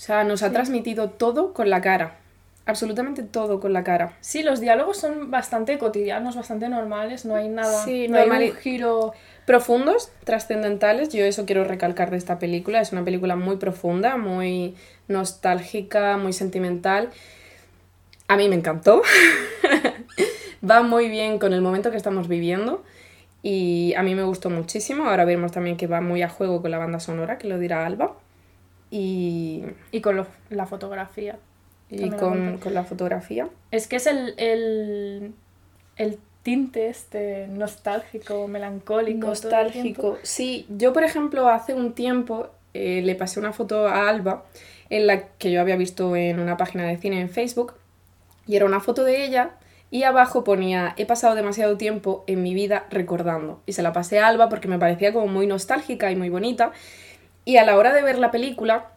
O 0.00 0.02
sea, 0.02 0.24
nos 0.24 0.42
ha 0.42 0.50
transmitido 0.50 1.10
todo 1.10 1.52
con 1.52 1.68
la 1.68 1.82
cara. 1.82 2.16
Absolutamente 2.64 3.22
todo 3.22 3.60
con 3.60 3.74
la 3.74 3.84
cara. 3.84 4.16
Sí, 4.22 4.42
los 4.42 4.58
diálogos 4.58 4.96
son 4.96 5.30
bastante 5.30 5.76
cotidianos, 5.76 6.36
bastante 6.36 6.70
normales, 6.70 7.26
no 7.26 7.34
hay 7.34 7.50
nada, 7.50 7.84
Sí, 7.84 8.08
no 8.08 8.16
hay 8.16 8.26
normali- 8.26 8.50
un 8.52 8.56
giro... 8.56 9.12
Profundos, 9.44 10.10
trascendentales, 10.24 11.10
yo 11.10 11.24
eso 11.26 11.44
quiero 11.44 11.64
recalcar 11.64 12.10
de 12.10 12.16
esta 12.16 12.38
película. 12.38 12.80
Es 12.80 12.92
una 12.92 13.04
película 13.04 13.36
muy 13.36 13.56
profunda, 13.56 14.16
muy 14.16 14.74
nostálgica, 15.08 16.16
muy 16.16 16.32
sentimental. 16.32 17.10
A 18.28 18.38
mí 18.38 18.48
me 18.48 18.54
encantó. 18.54 19.02
Va 20.70 20.82
muy 20.82 21.08
bien 21.08 21.38
con 21.38 21.52
el 21.52 21.60
momento 21.60 21.90
que 21.90 21.96
estamos 21.98 22.26
viviendo. 22.26 22.82
Y 23.42 23.92
a 23.98 24.02
mí 24.02 24.14
me 24.14 24.22
gustó 24.22 24.48
muchísimo. 24.48 25.04
Ahora 25.08 25.26
veremos 25.26 25.52
también 25.52 25.76
que 25.76 25.86
va 25.86 26.00
muy 26.00 26.22
a 26.22 26.28
juego 26.30 26.62
con 26.62 26.70
la 26.70 26.78
banda 26.78 27.00
sonora, 27.00 27.36
que 27.36 27.48
lo 27.48 27.58
dirá 27.58 27.84
Alba. 27.84 28.12
Y, 28.90 29.64
Y 29.92 30.00
con 30.00 30.16
lo- 30.16 30.26
la 30.50 30.66
fotografía. 30.66 31.38
y 31.88 32.08
con, 32.10 32.58
con 32.58 32.74
la 32.74 32.84
fotografía. 32.84 33.48
Es 33.70 33.86
que 33.88 33.96
es 33.96 34.06
el, 34.06 34.34
el, 34.36 35.32
el 35.96 36.18
tinte 36.42 36.88
este 36.88 37.46
nostálgico, 37.48 38.46
melancólico. 38.48 39.26
Nostálgico. 39.28 40.18
Sí, 40.22 40.66
yo 40.70 40.92
por 40.92 41.04
ejemplo 41.04 41.48
hace 41.48 41.74
un 41.74 41.92
tiempo 41.94 42.48
eh, 42.74 43.02
le 43.02 43.14
pasé 43.14 43.40
una 43.40 43.52
foto 43.52 43.86
a 43.88 44.08
Alba 44.08 44.44
en 44.88 45.06
la 45.06 45.28
que 45.38 45.50
yo 45.50 45.60
había 45.60 45.76
visto 45.76 46.14
en 46.16 46.38
una 46.40 46.56
página 46.56 46.84
de 46.84 46.96
cine 46.96 47.20
en 47.20 47.28
Facebook 47.28 47.74
y 48.46 48.56
era 48.56 48.64
una 48.66 48.80
foto 48.80 49.04
de 49.04 49.24
ella 49.24 49.52
y 49.90 50.04
abajo 50.04 50.44
ponía 50.44 50.94
he 50.96 51.04
pasado 51.06 51.34
demasiado 51.34 51.76
tiempo 51.76 52.22
en 52.28 52.42
mi 52.42 52.54
vida 52.54 52.86
recordando 52.90 53.60
y 53.66 53.72
se 53.72 53.82
la 53.82 53.92
pasé 53.92 54.20
a 54.20 54.28
Alba 54.28 54.48
porque 54.48 54.68
me 54.68 54.78
parecía 54.78 55.12
como 55.12 55.26
muy 55.26 55.46
nostálgica 55.48 56.10
y 56.12 56.16
muy 56.16 56.28
bonita 56.30 56.72
y 57.44 57.56
a 57.56 57.64
la 57.64 57.76
hora 57.76 57.92
de 57.92 58.02
ver 58.02 58.18
la 58.18 58.30
película 58.30 58.90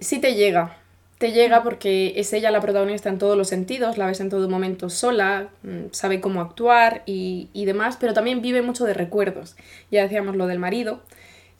sí 0.00 0.18
te 0.18 0.34
llega. 0.34 0.78
Te 1.18 1.32
llega 1.32 1.62
porque 1.62 2.12
es 2.16 2.32
ella 2.34 2.50
la 2.50 2.60
protagonista 2.60 3.08
en 3.08 3.18
todos 3.18 3.38
los 3.38 3.48
sentidos, 3.48 3.96
la 3.96 4.06
ves 4.06 4.20
en 4.20 4.28
todo 4.28 4.50
momento 4.50 4.90
sola, 4.90 5.48
mm, 5.62 5.86
sabe 5.92 6.20
cómo 6.20 6.42
actuar 6.42 7.02
y, 7.06 7.48
y 7.54 7.64
demás, 7.64 7.96
pero 7.98 8.12
también 8.12 8.42
vive 8.42 8.60
mucho 8.60 8.84
de 8.84 8.92
recuerdos. 8.92 9.56
Ya 9.90 10.02
decíamos 10.02 10.36
lo 10.36 10.46
del 10.46 10.58
marido, 10.58 11.00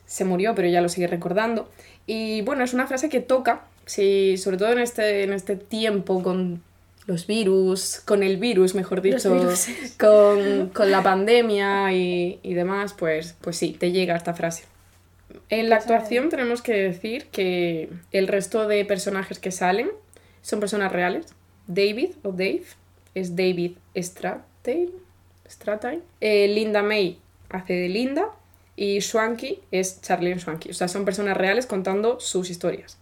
se 0.05 0.25
murió, 0.25 0.53
pero 0.53 0.67
ya 0.67 0.81
lo 0.81 0.89
sigue 0.89 1.07
recordando. 1.07 1.69
Y 2.05 2.41
bueno, 2.41 2.63
es 2.63 2.73
una 2.75 2.85
frase 2.85 3.09
que 3.09 3.19
toca, 3.19 3.63
sí, 3.85 4.37
sobre 4.37 4.57
todo 4.57 4.71
en 4.71 4.79
este, 4.79 5.23
en 5.23 5.33
este 5.33 5.55
tiempo 5.55 6.21
con 6.21 6.61
los 7.07 7.25
virus, 7.25 8.01
con 8.05 8.21
el 8.21 8.37
virus, 8.37 8.75
mejor 8.75 9.01
dicho, 9.01 9.35
con, 9.97 10.69
con 10.69 10.91
la 10.91 11.01
pandemia 11.03 11.93
y, 11.93 12.39
y 12.43 12.53
demás, 12.53 12.93
pues, 12.93 13.35
pues 13.41 13.57
sí, 13.57 13.75
te 13.79 13.91
llega 13.91 14.15
esta 14.15 14.35
frase. 14.35 14.65
En 15.49 15.69
la 15.69 15.77
actuación 15.77 16.29
tenemos 16.29 16.61
que 16.61 16.73
decir 16.73 17.27
que 17.27 17.89
el 18.11 18.27
resto 18.27 18.67
de 18.67 18.83
personajes 18.85 19.39
que 19.39 19.51
salen 19.51 19.89
son 20.41 20.59
personas 20.59 20.91
reales. 20.91 21.27
David 21.67 22.11
o 22.23 22.31
Dave 22.31 22.63
es 23.15 23.35
David. 23.35 23.73
Strathairn. 23.97 24.91
Eh, 26.21 26.47
Linda 26.47 26.83
May 26.83 27.19
hace 27.49 27.73
de 27.73 27.89
Linda 27.89 28.27
y 28.75 29.01
Swanky 29.01 29.61
es 29.71 30.01
Charlene 30.01 30.39
Swanky. 30.39 30.69
O 30.69 30.73
sea, 30.73 30.87
son 30.87 31.05
personas 31.05 31.37
reales 31.37 31.65
contando 31.65 32.19
sus 32.19 32.49
historias. 32.49 32.97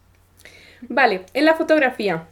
Vale, 0.82 1.25
en 1.34 1.46
la 1.46 1.55
fotografía. 1.55 2.27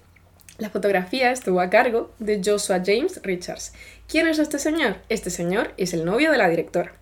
La 0.60 0.70
fotografía 0.70 1.32
estuvo 1.32 1.60
a 1.60 1.70
cargo 1.70 2.12
de 2.20 2.42
Joshua 2.44 2.82
James 2.86 3.20
Richards. 3.24 3.74
¿Quién 4.08 4.28
es 4.28 4.38
este 4.38 4.60
señor? 4.60 4.98
Este 5.10 5.32
señor 5.32 5.74
es 5.78 5.94
el 5.94 6.06
novio 6.06 6.32
de 6.32 6.38
la 6.38 6.48
directora. 6.48 6.94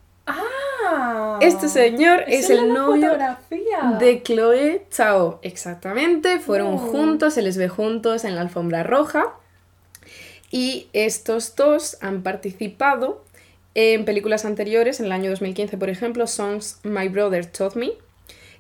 ¡Ah! 0.94 1.40
Este 1.42 1.68
señor 1.70 2.24
es 2.28 2.50
el 2.50 2.74
novio 2.74 3.08
fotografía. 3.12 3.98
de 4.00 4.22
Chloe 4.24 4.86
Chao. 4.92 5.40
Exactamente, 5.42 6.40
fueron 6.40 6.76
Oh. 6.76 6.78
juntos, 6.78 7.34
se 7.36 7.42
les 7.42 7.58
ve 7.58 7.70
juntos 7.70 8.24
en 8.26 8.36
la 8.36 8.42
alfombra 8.42 8.84
roja. 8.84 9.34
Y 10.52 10.88
estos 10.94 11.56
dos 11.56 11.98
han 12.02 12.24
participado 12.24 13.24
en 13.74 14.04
películas 14.04 14.44
anteriores, 14.44 15.00
en 15.00 15.06
el 15.06 15.14
año 15.14 15.30
2015, 15.30 15.78
por 15.78 15.90
ejemplo, 15.90 16.28
Songs 16.28 16.80
My 16.84 17.08
Brother 17.08 17.46
Taught 17.46 17.76
Me. 17.76 17.92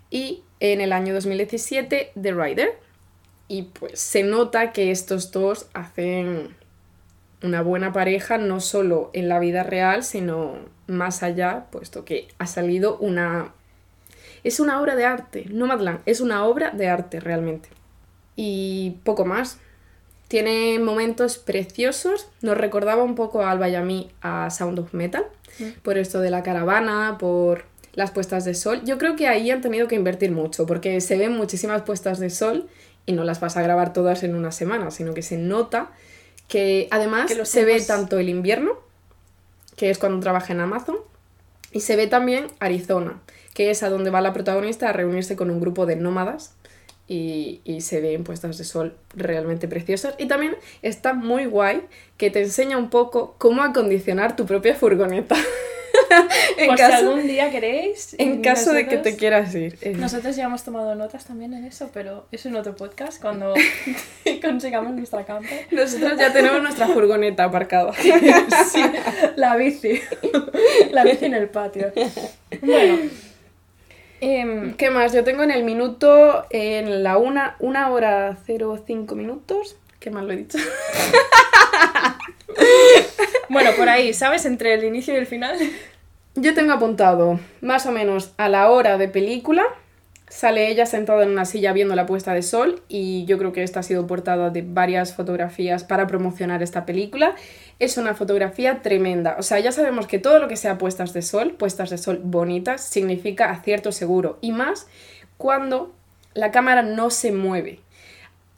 Y 0.09 0.41
en 0.61 0.79
el 0.79 0.93
año 0.93 1.13
2017, 1.13 2.11
The 2.21 2.31
Rider. 2.33 2.79
Y 3.49 3.63
pues 3.63 3.99
se 3.99 4.23
nota 4.23 4.71
que 4.71 4.91
estos 4.91 5.31
dos 5.31 5.67
hacen 5.73 6.55
una 7.43 7.61
buena 7.61 7.91
pareja, 7.91 8.37
no 8.37 8.59
solo 8.59 9.09
en 9.13 9.27
la 9.29 9.39
vida 9.39 9.63
real, 9.63 10.03
sino 10.03 10.55
más 10.87 11.23
allá, 11.23 11.65
puesto 11.71 12.05
que 12.05 12.27
ha 12.37 12.47
salido 12.47 12.97
una... 12.97 13.53
Es 14.43 14.59
una 14.59 14.81
obra 14.81 14.95
de 14.95 15.05
arte, 15.05 15.45
Nomadland, 15.51 16.01
es 16.05 16.19
una 16.19 16.45
obra 16.45 16.71
de 16.71 16.87
arte 16.87 17.19
realmente. 17.19 17.69
Y 18.35 18.97
poco 19.03 19.25
más. 19.25 19.59
Tiene 20.27 20.79
momentos 20.79 21.37
preciosos, 21.37 22.29
nos 22.41 22.57
recordaba 22.57 23.03
un 23.03 23.15
poco 23.15 23.41
a 23.41 23.51
Alba 23.51 23.67
y 23.69 23.75
a 23.75 23.81
mí 23.81 24.09
a 24.21 24.49
Sound 24.49 24.79
of 24.79 24.93
Metal, 24.93 25.25
por 25.83 25.97
esto 25.97 26.21
de 26.21 26.29
la 26.29 26.41
caravana, 26.41 27.17
por 27.19 27.65
las 27.93 28.11
puestas 28.11 28.45
de 28.45 28.53
sol. 28.53 28.81
Yo 28.85 28.97
creo 28.97 29.17
que 29.17 29.27
ahí 29.27 29.51
han 29.51 29.61
tenido 29.61 29.89
que 29.89 29.95
invertir 29.95 30.31
mucho, 30.31 30.65
porque 30.65 31.01
se 31.01 31.17
ven 31.17 31.33
muchísimas 31.35 31.81
puestas 31.81 32.19
de 32.19 32.29
sol 32.29 32.69
y 33.05 33.11
no 33.11 33.25
las 33.25 33.41
vas 33.41 33.57
a 33.57 33.61
grabar 33.61 33.91
todas 33.93 34.23
en 34.23 34.33
una 34.33 34.51
semana, 34.51 34.89
sino 34.89 35.13
que 35.13 35.21
se 35.21 35.37
nota 35.37 35.91
que 36.51 36.89
además 36.91 37.27
Que 37.27 37.35
los 37.35 37.47
se 37.47 37.63
ve 37.63 37.79
tanto 37.79 38.19
el 38.19 38.27
invierno, 38.27 38.77
que 39.77 39.89
es 39.89 39.97
cuando 39.97 40.19
trabaja 40.19 40.51
en 40.51 40.59
Amazon, 40.59 40.97
y 41.71 41.79
se 41.79 41.95
ve 41.95 42.07
también 42.07 42.47
Arizona, 42.59 43.21
que 43.53 43.71
es 43.71 43.83
a 43.83 43.89
donde 43.89 44.09
va 44.09 44.19
la 44.19 44.33
protagonista 44.33 44.89
a 44.89 44.91
reunirse 44.93 45.37
con 45.37 45.49
un 45.49 45.61
grupo 45.61 45.85
de 45.85 45.95
nómadas 45.95 46.53
y, 47.07 47.61
y 47.63 47.79
se 47.79 48.01
ven 48.01 48.25
puestas 48.25 48.57
de 48.57 48.65
sol 48.65 48.97
realmente 49.15 49.69
preciosas. 49.69 50.15
Y 50.17 50.27
también 50.27 50.57
está 50.81 51.13
muy 51.13 51.45
guay 51.45 51.83
que 52.17 52.31
te 52.31 52.41
enseña 52.41 52.77
un 52.77 52.89
poco 52.89 53.35
cómo 53.37 53.63
acondicionar 53.63 54.35
tu 54.35 54.45
propia 54.45 54.75
furgoneta. 54.75 55.37
En 56.57 56.67
Por 56.67 56.77
si 56.77 56.83
caso- 56.83 56.95
algún 57.09 57.27
día 57.27 57.49
queréis. 57.51 58.15
En 58.17 58.41
caso 58.41 58.73
de 58.73 58.87
que 58.87 58.97
te 58.97 59.15
quieras 59.15 59.53
ir. 59.55 59.77
Eh, 59.81 59.93
Nosotros 59.97 60.35
ya 60.35 60.45
hemos 60.45 60.63
tomado 60.63 60.93
notas 60.95 61.25
también 61.25 61.53
en 61.53 61.65
eso, 61.65 61.89
pero 61.93 62.25
eso 62.31 62.49
en 62.49 62.55
otro 62.55 62.75
podcast, 62.75 63.21
cuando 63.21 63.53
consigamos 64.41 64.93
nuestra 64.93 65.25
camper. 65.25 65.67
Nosotros 65.71 66.17
ya 66.17 66.31
tenemos 66.33 66.61
nuestra 66.61 66.87
furgoneta 66.87 67.45
aparcada. 67.45 67.93
Sí, 67.93 68.11
la 69.35 69.55
bici. 69.55 70.01
La 70.91 71.03
bici 71.03 71.25
en 71.25 71.33
el 71.33 71.49
patio. 71.49 71.91
Bueno. 72.61 72.99
em, 74.19 74.73
¿Qué 74.75 74.89
más? 74.89 75.13
Yo 75.13 75.23
tengo 75.23 75.43
en 75.43 75.51
el 75.51 75.63
minuto, 75.63 76.45
en 76.49 77.03
la 77.03 77.17
una, 77.17 77.55
una 77.59 77.89
hora 77.89 78.37
05 78.45 79.15
minutos. 79.15 79.77
¿Qué 79.99 80.09
más 80.09 80.23
lo 80.23 80.33
he 80.33 80.37
dicho? 80.37 80.57
bueno, 83.49 83.71
por 83.77 83.89
ahí, 83.89 84.13
¿sabes? 84.13 84.45
Entre 84.45 84.73
el 84.73 84.83
inicio 84.83 85.13
y 85.13 85.17
el 85.17 85.27
final. 85.27 85.57
Yo 86.35 86.53
tengo 86.53 86.71
apuntado 86.71 87.41
más 87.59 87.85
o 87.85 87.91
menos 87.91 88.31
a 88.37 88.47
la 88.47 88.69
hora 88.69 88.97
de 88.97 89.09
película. 89.09 89.63
Sale 90.29 90.69
ella 90.69 90.85
sentada 90.85 91.23
en 91.23 91.29
una 91.29 91.43
silla 91.43 91.73
viendo 91.73 91.93
la 91.93 92.05
puesta 92.05 92.33
de 92.33 92.41
sol 92.41 92.81
y 92.87 93.25
yo 93.25 93.37
creo 93.37 93.51
que 93.51 93.63
esta 93.63 93.81
ha 93.81 93.83
sido 93.83 94.07
portada 94.07 94.49
de 94.49 94.61
varias 94.61 95.13
fotografías 95.13 95.83
para 95.83 96.07
promocionar 96.07 96.63
esta 96.63 96.85
película. 96.85 97.35
Es 97.79 97.97
una 97.97 98.13
fotografía 98.13 98.81
tremenda. 98.81 99.35
O 99.39 99.43
sea, 99.43 99.59
ya 99.59 99.73
sabemos 99.73 100.07
que 100.07 100.19
todo 100.19 100.39
lo 100.39 100.47
que 100.47 100.55
sea 100.55 100.77
puestas 100.77 101.11
de 101.11 101.21
sol, 101.21 101.51
puestas 101.51 101.89
de 101.89 101.97
sol 101.97 102.21
bonitas, 102.23 102.81
significa 102.81 103.51
acierto 103.51 103.91
seguro. 103.91 104.37
Y 104.39 104.53
más 104.53 104.87
cuando 105.37 105.93
la 106.33 106.51
cámara 106.51 106.81
no 106.81 107.09
se 107.09 107.33
mueve. 107.33 107.79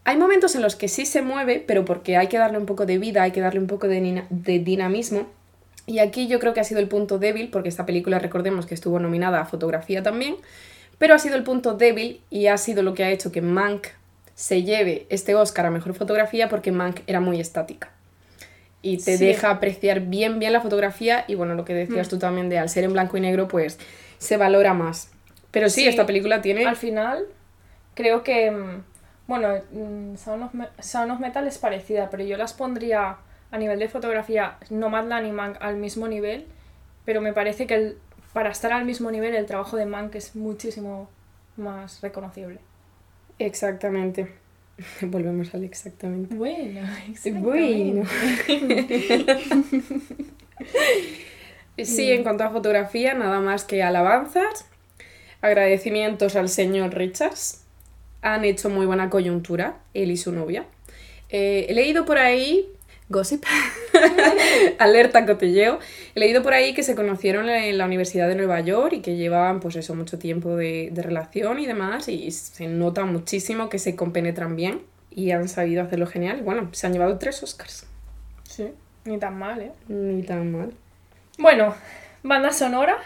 Hay 0.04 0.18
momentos 0.18 0.54
en 0.54 0.62
los 0.62 0.76
que 0.76 0.90
sí 0.90 1.08
se 1.08 1.24
mueve, 1.24 1.64
pero 1.66 1.86
porque 1.86 2.18
hay 2.18 2.28
que 2.28 2.38
darle 2.38 2.60
un 2.60 2.68
poco 2.68 2.86
de 2.86 3.00
vida, 3.00 3.24
hay 3.24 3.32
que 3.32 3.42
darle 3.42 3.60
un 3.60 3.68
poco 3.68 3.88
de, 3.88 4.26
de 4.30 4.60
dinamismo. 4.60 5.26
Y 5.86 6.00
aquí 6.00 6.28
yo 6.28 6.40
creo 6.40 6.54
que 6.54 6.60
ha 6.62 6.64
sido 6.64 6.80
el 6.80 6.88
punto 6.88 7.20
débil, 7.20 7.50
porque 7.50 7.70
esta 7.70 7.86
película 7.86 8.20
recordemos 8.20 8.66
que 8.66 8.74
estuvo 8.74 9.00
nominada 9.00 9.42
a 9.42 9.46
fotografía 9.46 10.02
también, 10.02 10.36
pero 10.98 11.14
ha 11.14 11.20
sido 11.20 11.36
el 11.36 11.44
punto 11.44 11.74
débil 11.74 12.22
y 12.30 12.48
ha 12.48 12.58
sido 12.58 12.84
lo 12.84 12.94
que 12.94 13.04
ha 13.04 13.12
hecho 13.12 13.32
que 13.32 13.42
Mank 13.42 13.88
se 14.36 14.64
lleve 14.64 15.06
este 15.10 15.36
Oscar 15.36 15.66
a 15.66 15.72
Mejor 15.72 15.94
Fotografía 15.94 16.48
porque 16.50 16.72
Mank 16.72 17.02
era 17.08 17.20
muy 17.20 17.40
estática. 17.40 17.90
Y 18.82 18.98
te 18.98 19.18
Sí. 19.18 19.26
deja 19.26 19.50
apreciar 19.50 20.02
bien 20.02 20.40
bien 20.40 20.54
la 20.54 20.62
fotografía 20.62 21.24
y 21.28 21.36
bueno, 21.36 21.54
lo 21.56 21.66
que 21.66 21.74
decías 21.74 22.08
Mm. 22.08 22.10
tú 22.10 22.20
también 22.20 22.50
de 22.50 22.60
al 22.60 22.70
ser 22.70 22.84
en 22.86 22.94
blanco 22.94 23.18
y 23.18 23.22
negro 23.22 23.48
pues 23.48 23.78
se 24.18 24.38
valora 24.38 24.74
más. 24.74 25.10
Pero 25.52 25.70
sí, 25.70 25.82
Sí. 25.82 25.88
esta 25.88 26.06
película 26.06 26.42
tiene... 26.42 26.66
Al 26.66 26.76
final, 26.78 27.26
creo 27.94 28.24
que. 28.24 28.52
mm, 28.52 28.84
Bueno, 29.26 29.54
mm, 29.72 30.18
Sound 30.18 30.44
of, 30.44 30.54
Me- 30.54 30.68
Sound 30.80 31.10
of 31.12 31.20
Metal 31.22 31.48
es 31.48 31.58
parecida, 31.58 32.10
pero 32.10 32.24
yo 32.26 32.36
las 32.38 32.52
pondría 32.54 33.16
a 33.54 33.58
nivel 33.60 33.78
de 33.78 33.88
fotografía, 33.88 34.58
Nomadland 34.72 35.28
y 35.28 35.32
Mank 35.32 35.58
al 35.62 35.78
mismo 35.78 36.08
nivel, 36.08 36.46
pero 37.06 37.22
me 37.22 37.34
parece 37.34 37.68
que 37.68 37.76
el- 37.76 37.98
para 38.34 38.50
estar 38.50 38.74
al 38.74 38.84
mismo 38.84 39.12
nivel 39.12 39.36
el 39.36 39.46
trabajo 39.46 39.78
de 39.78 39.86
Mank 39.86 40.16
es 40.16 40.36
muchísimo 40.36 41.08
más 41.56 42.02
reconocible. 42.02 42.58
Exactamente. 43.38 44.28
Volvemos 45.02 45.54
al 45.54 45.64
exactamente. 45.64 46.34
Bueno, 46.36 46.82
Bueno. 47.42 48.04
Sí, 51.78 52.12
en 52.12 52.24
cuanto 52.24 52.44
a 52.44 52.50
fotografía, 52.52 53.14
nada 53.16 53.40
más 53.40 53.66
que 53.66 53.82
alabanzas, 53.82 54.66
agradecimientos 55.42 56.36
al 56.36 56.50
señor 56.50 56.94
Richards. 56.94 57.64
Han 58.22 58.46
hecho 58.46 58.70
muy 58.70 58.86
buena 58.86 59.10
coyuntura, 59.10 59.78
él 59.94 60.12
y 60.12 60.18
su 60.18 60.32
novia. 60.32 60.66
Eh, 61.30 61.66
he 61.70 61.74
leído 61.74 62.06
por 62.06 62.18
ahí, 62.20 62.68
gossip, 63.10 63.44
alerta 64.80 65.26
cotilleo, 65.26 65.80
he 66.16 66.20
leído 66.20 66.42
por 66.42 66.54
ahí 66.54 66.74
que 66.74 66.84
se 66.84 66.96
conocieron 66.96 67.50
en 67.50 67.78
la 67.78 67.86
Universidad 67.86 68.28
de 68.28 68.36
Nueva 68.36 68.60
York 68.62 68.94
y 68.94 69.02
que 69.02 69.16
llevaban 69.16 69.60
pues 69.60 69.76
eso 69.76 69.96
mucho 69.96 70.18
tiempo 70.20 70.56
de, 70.56 70.90
de 70.92 71.02
relación 71.02 71.60
y 71.60 71.66
demás 71.66 72.08
y 72.08 72.32
se 72.32 72.68
nota 72.68 73.06
muchísimo 73.06 73.70
que 73.70 73.80
se 73.80 73.96
compenetran 73.96 74.56
bien 74.56 74.82
y 75.16 75.32
han 75.32 75.48
sabido 75.48 75.84
hacerlo 75.84 76.08
genial. 76.08 76.40
Y 76.40 76.42
bueno, 76.42 76.70
se 76.72 76.88
han 76.88 76.94
llevado 76.94 77.18
tres 77.18 77.42
Oscars. 77.44 77.86
Sí, 78.44 78.72
ni 79.06 79.18
tan 79.18 79.38
mal, 79.38 79.62
¿eh? 79.62 79.72
Ni 79.88 80.24
tan 80.24 80.52
mal. 80.52 80.74
Bueno, 81.38 81.76
banda 82.24 82.52
sonora. 82.52 82.98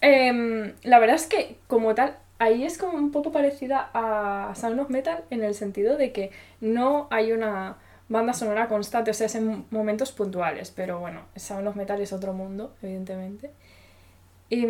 Em, 0.00 0.72
la 0.82 0.98
verdad 0.98 1.16
es 1.16 1.26
que, 1.26 1.56
como 1.66 1.94
tal, 1.94 2.16
ahí 2.38 2.64
es 2.64 2.78
como 2.78 2.96
un 2.96 3.10
poco 3.10 3.32
parecida 3.32 3.90
a 3.92 4.54
Sound 4.54 4.80
of 4.80 4.90
Metal 4.90 5.24
en 5.30 5.44
el 5.44 5.54
sentido 5.54 5.96
de 5.96 6.12
que 6.12 6.30
no 6.60 7.06
hay 7.10 7.32
una 7.32 7.76
banda 8.10 8.34
sonora 8.34 8.68
constante, 8.68 9.12
o 9.12 9.14
sea, 9.14 9.26
es 9.26 9.36
en 9.36 9.64
momentos 9.70 10.12
puntuales, 10.12 10.70
pero 10.74 10.98
bueno, 10.98 11.22
Sound 11.36 11.66
of 11.68 11.76
Metal 11.76 11.98
es 12.00 12.12
otro 12.12 12.34
mundo, 12.34 12.74
evidentemente. 12.82 13.52
Y, 14.50 14.66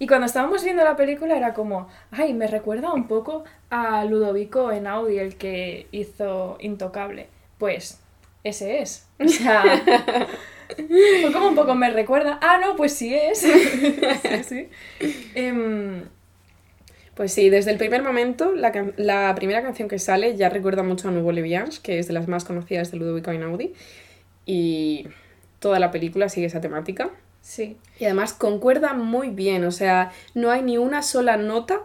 y 0.00 0.06
cuando 0.08 0.26
estábamos 0.26 0.64
viendo 0.64 0.82
la 0.82 0.96
película 0.96 1.36
era 1.36 1.54
como, 1.54 1.88
ay, 2.10 2.34
me 2.34 2.48
recuerda 2.48 2.92
un 2.92 3.06
poco 3.06 3.44
a 3.70 4.04
Ludovico 4.04 4.72
en 4.72 4.88
Audi, 4.88 5.18
el 5.18 5.36
que 5.36 5.86
hizo 5.92 6.58
Intocable. 6.60 7.28
Pues, 7.58 8.00
ese 8.42 8.80
es. 8.80 9.06
O 9.20 9.28
sea, 9.28 9.62
fue 10.76 11.32
como 11.32 11.48
un 11.48 11.54
poco 11.54 11.76
me 11.76 11.90
recuerda. 11.90 12.40
Ah, 12.42 12.58
no, 12.60 12.74
pues 12.74 12.92
sí 12.92 13.14
es. 13.14 13.38
sí. 14.48 14.68
Em, 15.36 16.02
Pues 17.14 17.32
sí, 17.34 17.50
desde 17.50 17.70
el 17.72 17.78
primer 17.78 18.02
momento, 18.02 18.52
la, 18.54 18.72
la 18.96 19.34
primera 19.34 19.62
canción 19.62 19.88
que 19.88 19.98
sale 19.98 20.34
ya 20.36 20.48
recuerda 20.48 20.82
mucho 20.82 21.08
a 21.08 21.10
Nuevo 21.10 21.30
Levians, 21.32 21.78
que 21.78 21.98
es 21.98 22.06
de 22.08 22.14
las 22.14 22.26
más 22.26 22.44
conocidas 22.44 22.90
de 22.90 22.96
Ludovico 22.96 23.30
Einaudi. 23.30 23.74
Y 24.46 25.08
toda 25.58 25.78
la 25.78 25.90
película 25.90 26.28
sigue 26.28 26.46
esa 26.46 26.60
temática. 26.60 27.10
sí. 27.42 27.76
Y 27.98 28.04
además 28.06 28.32
concuerda 28.32 28.94
muy 28.94 29.28
bien, 29.28 29.64
o 29.64 29.70
sea, 29.70 30.10
no 30.34 30.50
hay 30.50 30.62
ni 30.62 30.78
una 30.78 31.02
sola 31.02 31.36
nota, 31.36 31.80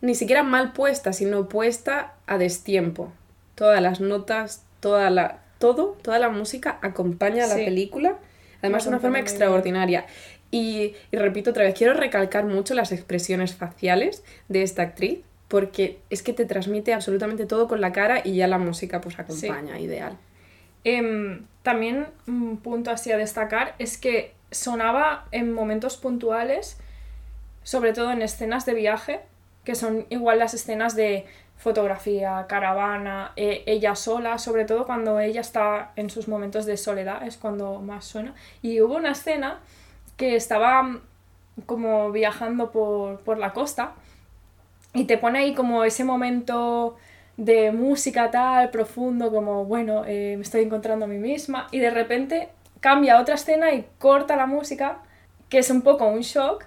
ni 0.00 0.14
siquiera 0.14 0.42
mal 0.44 0.72
puesta, 0.72 1.12
sino 1.12 1.48
puesta 1.48 2.14
a 2.26 2.38
destiempo. 2.38 3.12
Todas 3.56 3.80
las 3.82 4.00
notas, 4.00 4.64
toda 4.80 5.10
la, 5.10 5.40
todo, 5.58 5.96
toda 6.02 6.18
la 6.20 6.28
música 6.28 6.78
acompaña 6.82 7.44
a 7.44 7.48
la 7.48 7.56
Sí. 7.56 7.64
película, 7.64 8.18
además 8.60 8.84
de 8.84 8.90
una 8.90 9.00
forma 9.00 9.18
extraordinaria. 9.18 10.06
Y, 10.50 10.94
y 11.10 11.16
repito 11.16 11.50
otra 11.50 11.64
vez, 11.64 11.74
quiero 11.74 11.94
recalcar 11.94 12.44
mucho 12.44 12.74
las 12.74 12.92
expresiones 12.92 13.54
faciales 13.54 14.24
de 14.48 14.62
esta 14.62 14.82
actriz, 14.82 15.20
porque 15.48 15.98
es 16.10 16.22
que 16.22 16.32
te 16.32 16.44
transmite 16.44 16.92
absolutamente 16.94 17.46
todo 17.46 17.68
con 17.68 17.80
la 17.80 17.92
cara 17.92 18.20
y 18.24 18.36
ya 18.36 18.46
la 18.46 18.58
música 18.58 19.00
pues 19.00 19.18
acompaña, 19.18 19.78
ideal. 19.80 20.16
Em, 20.84 21.46
también 21.62 22.06
un 22.26 22.58
punto 22.58 22.90
así 22.90 23.10
a 23.12 23.16
destacar 23.16 23.74
es 23.78 23.98
que 23.98 24.32
sonaba 24.50 25.26
en 25.32 25.52
momentos 25.52 25.96
puntuales, 25.96 26.78
sobre 27.62 27.92
todo 27.92 28.12
en 28.12 28.22
escenas 28.22 28.64
de 28.64 28.74
viaje, 28.74 29.20
que 29.64 29.74
son 29.74 30.06
igual 30.08 30.38
las 30.38 30.54
escenas 30.54 30.96
de 30.96 31.26
fotografía, 31.56 32.46
caravana, 32.48 33.32
eh, 33.36 33.64
ella 33.66 33.96
sola, 33.96 34.38
sobre 34.38 34.64
todo 34.64 34.86
cuando 34.86 35.18
ella 35.18 35.40
está 35.40 35.92
en 35.96 36.08
sus 36.08 36.28
momentos 36.28 36.66
de 36.66 36.76
soledad, 36.76 37.26
es 37.26 37.36
cuando 37.36 37.80
más 37.80 38.04
suena. 38.04 38.34
Y 38.62 38.80
hubo 38.80 38.96
una 38.96 39.12
escena 39.12 39.58
que 40.18 40.36
estaba 40.36 40.82
mm, 40.82 41.00
como 41.64 42.12
viajando 42.12 42.70
por, 42.70 43.20
por 43.20 43.38
la 43.38 43.54
costa 43.54 43.94
y 44.92 45.04
te 45.04 45.16
pone 45.16 45.38
ahí 45.38 45.54
como 45.54 45.84
ese 45.84 46.04
momento 46.04 46.96
de 47.38 47.70
música 47.70 48.30
tal, 48.30 48.70
profundo, 48.70 49.30
como, 49.30 49.64
bueno, 49.64 50.02
eh, 50.06 50.34
me 50.36 50.42
estoy 50.42 50.62
encontrando 50.62 51.04
a 51.04 51.08
mí 51.08 51.18
misma, 51.18 51.68
y 51.70 51.78
de 51.78 51.90
repente 51.90 52.48
cambia 52.80 53.20
otra 53.20 53.36
escena 53.36 53.72
y 53.72 53.86
corta 53.98 54.34
la 54.36 54.46
música, 54.46 54.98
que 55.48 55.58
es 55.58 55.70
un 55.70 55.82
poco 55.82 56.06
un 56.06 56.20
shock, 56.20 56.64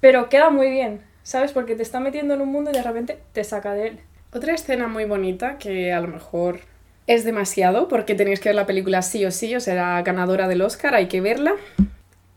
pero 0.00 0.28
queda 0.28 0.50
muy 0.50 0.70
bien, 0.70 1.00
¿sabes? 1.22 1.52
Porque 1.52 1.74
te 1.74 1.82
está 1.82 2.00
metiendo 2.00 2.34
en 2.34 2.42
un 2.42 2.52
mundo 2.52 2.70
y 2.70 2.74
de 2.74 2.82
repente 2.82 3.18
te 3.32 3.42
saca 3.44 3.72
de 3.72 3.88
él. 3.88 4.00
Otra 4.32 4.52
escena 4.52 4.88
muy 4.88 5.06
bonita 5.06 5.56
que 5.56 5.92
a 5.92 6.00
lo 6.00 6.08
mejor 6.08 6.60
es 7.06 7.24
demasiado 7.24 7.88
porque 7.88 8.14
tenéis 8.14 8.40
que 8.40 8.50
ver 8.50 8.56
la 8.56 8.66
película 8.66 9.00
sí 9.00 9.24
o 9.24 9.30
sí, 9.30 9.54
o 9.56 9.60
será 9.60 10.02
ganadora 10.02 10.48
del 10.48 10.60
Oscar, 10.60 10.94
hay 10.94 11.08
que 11.08 11.22
verla. 11.22 11.54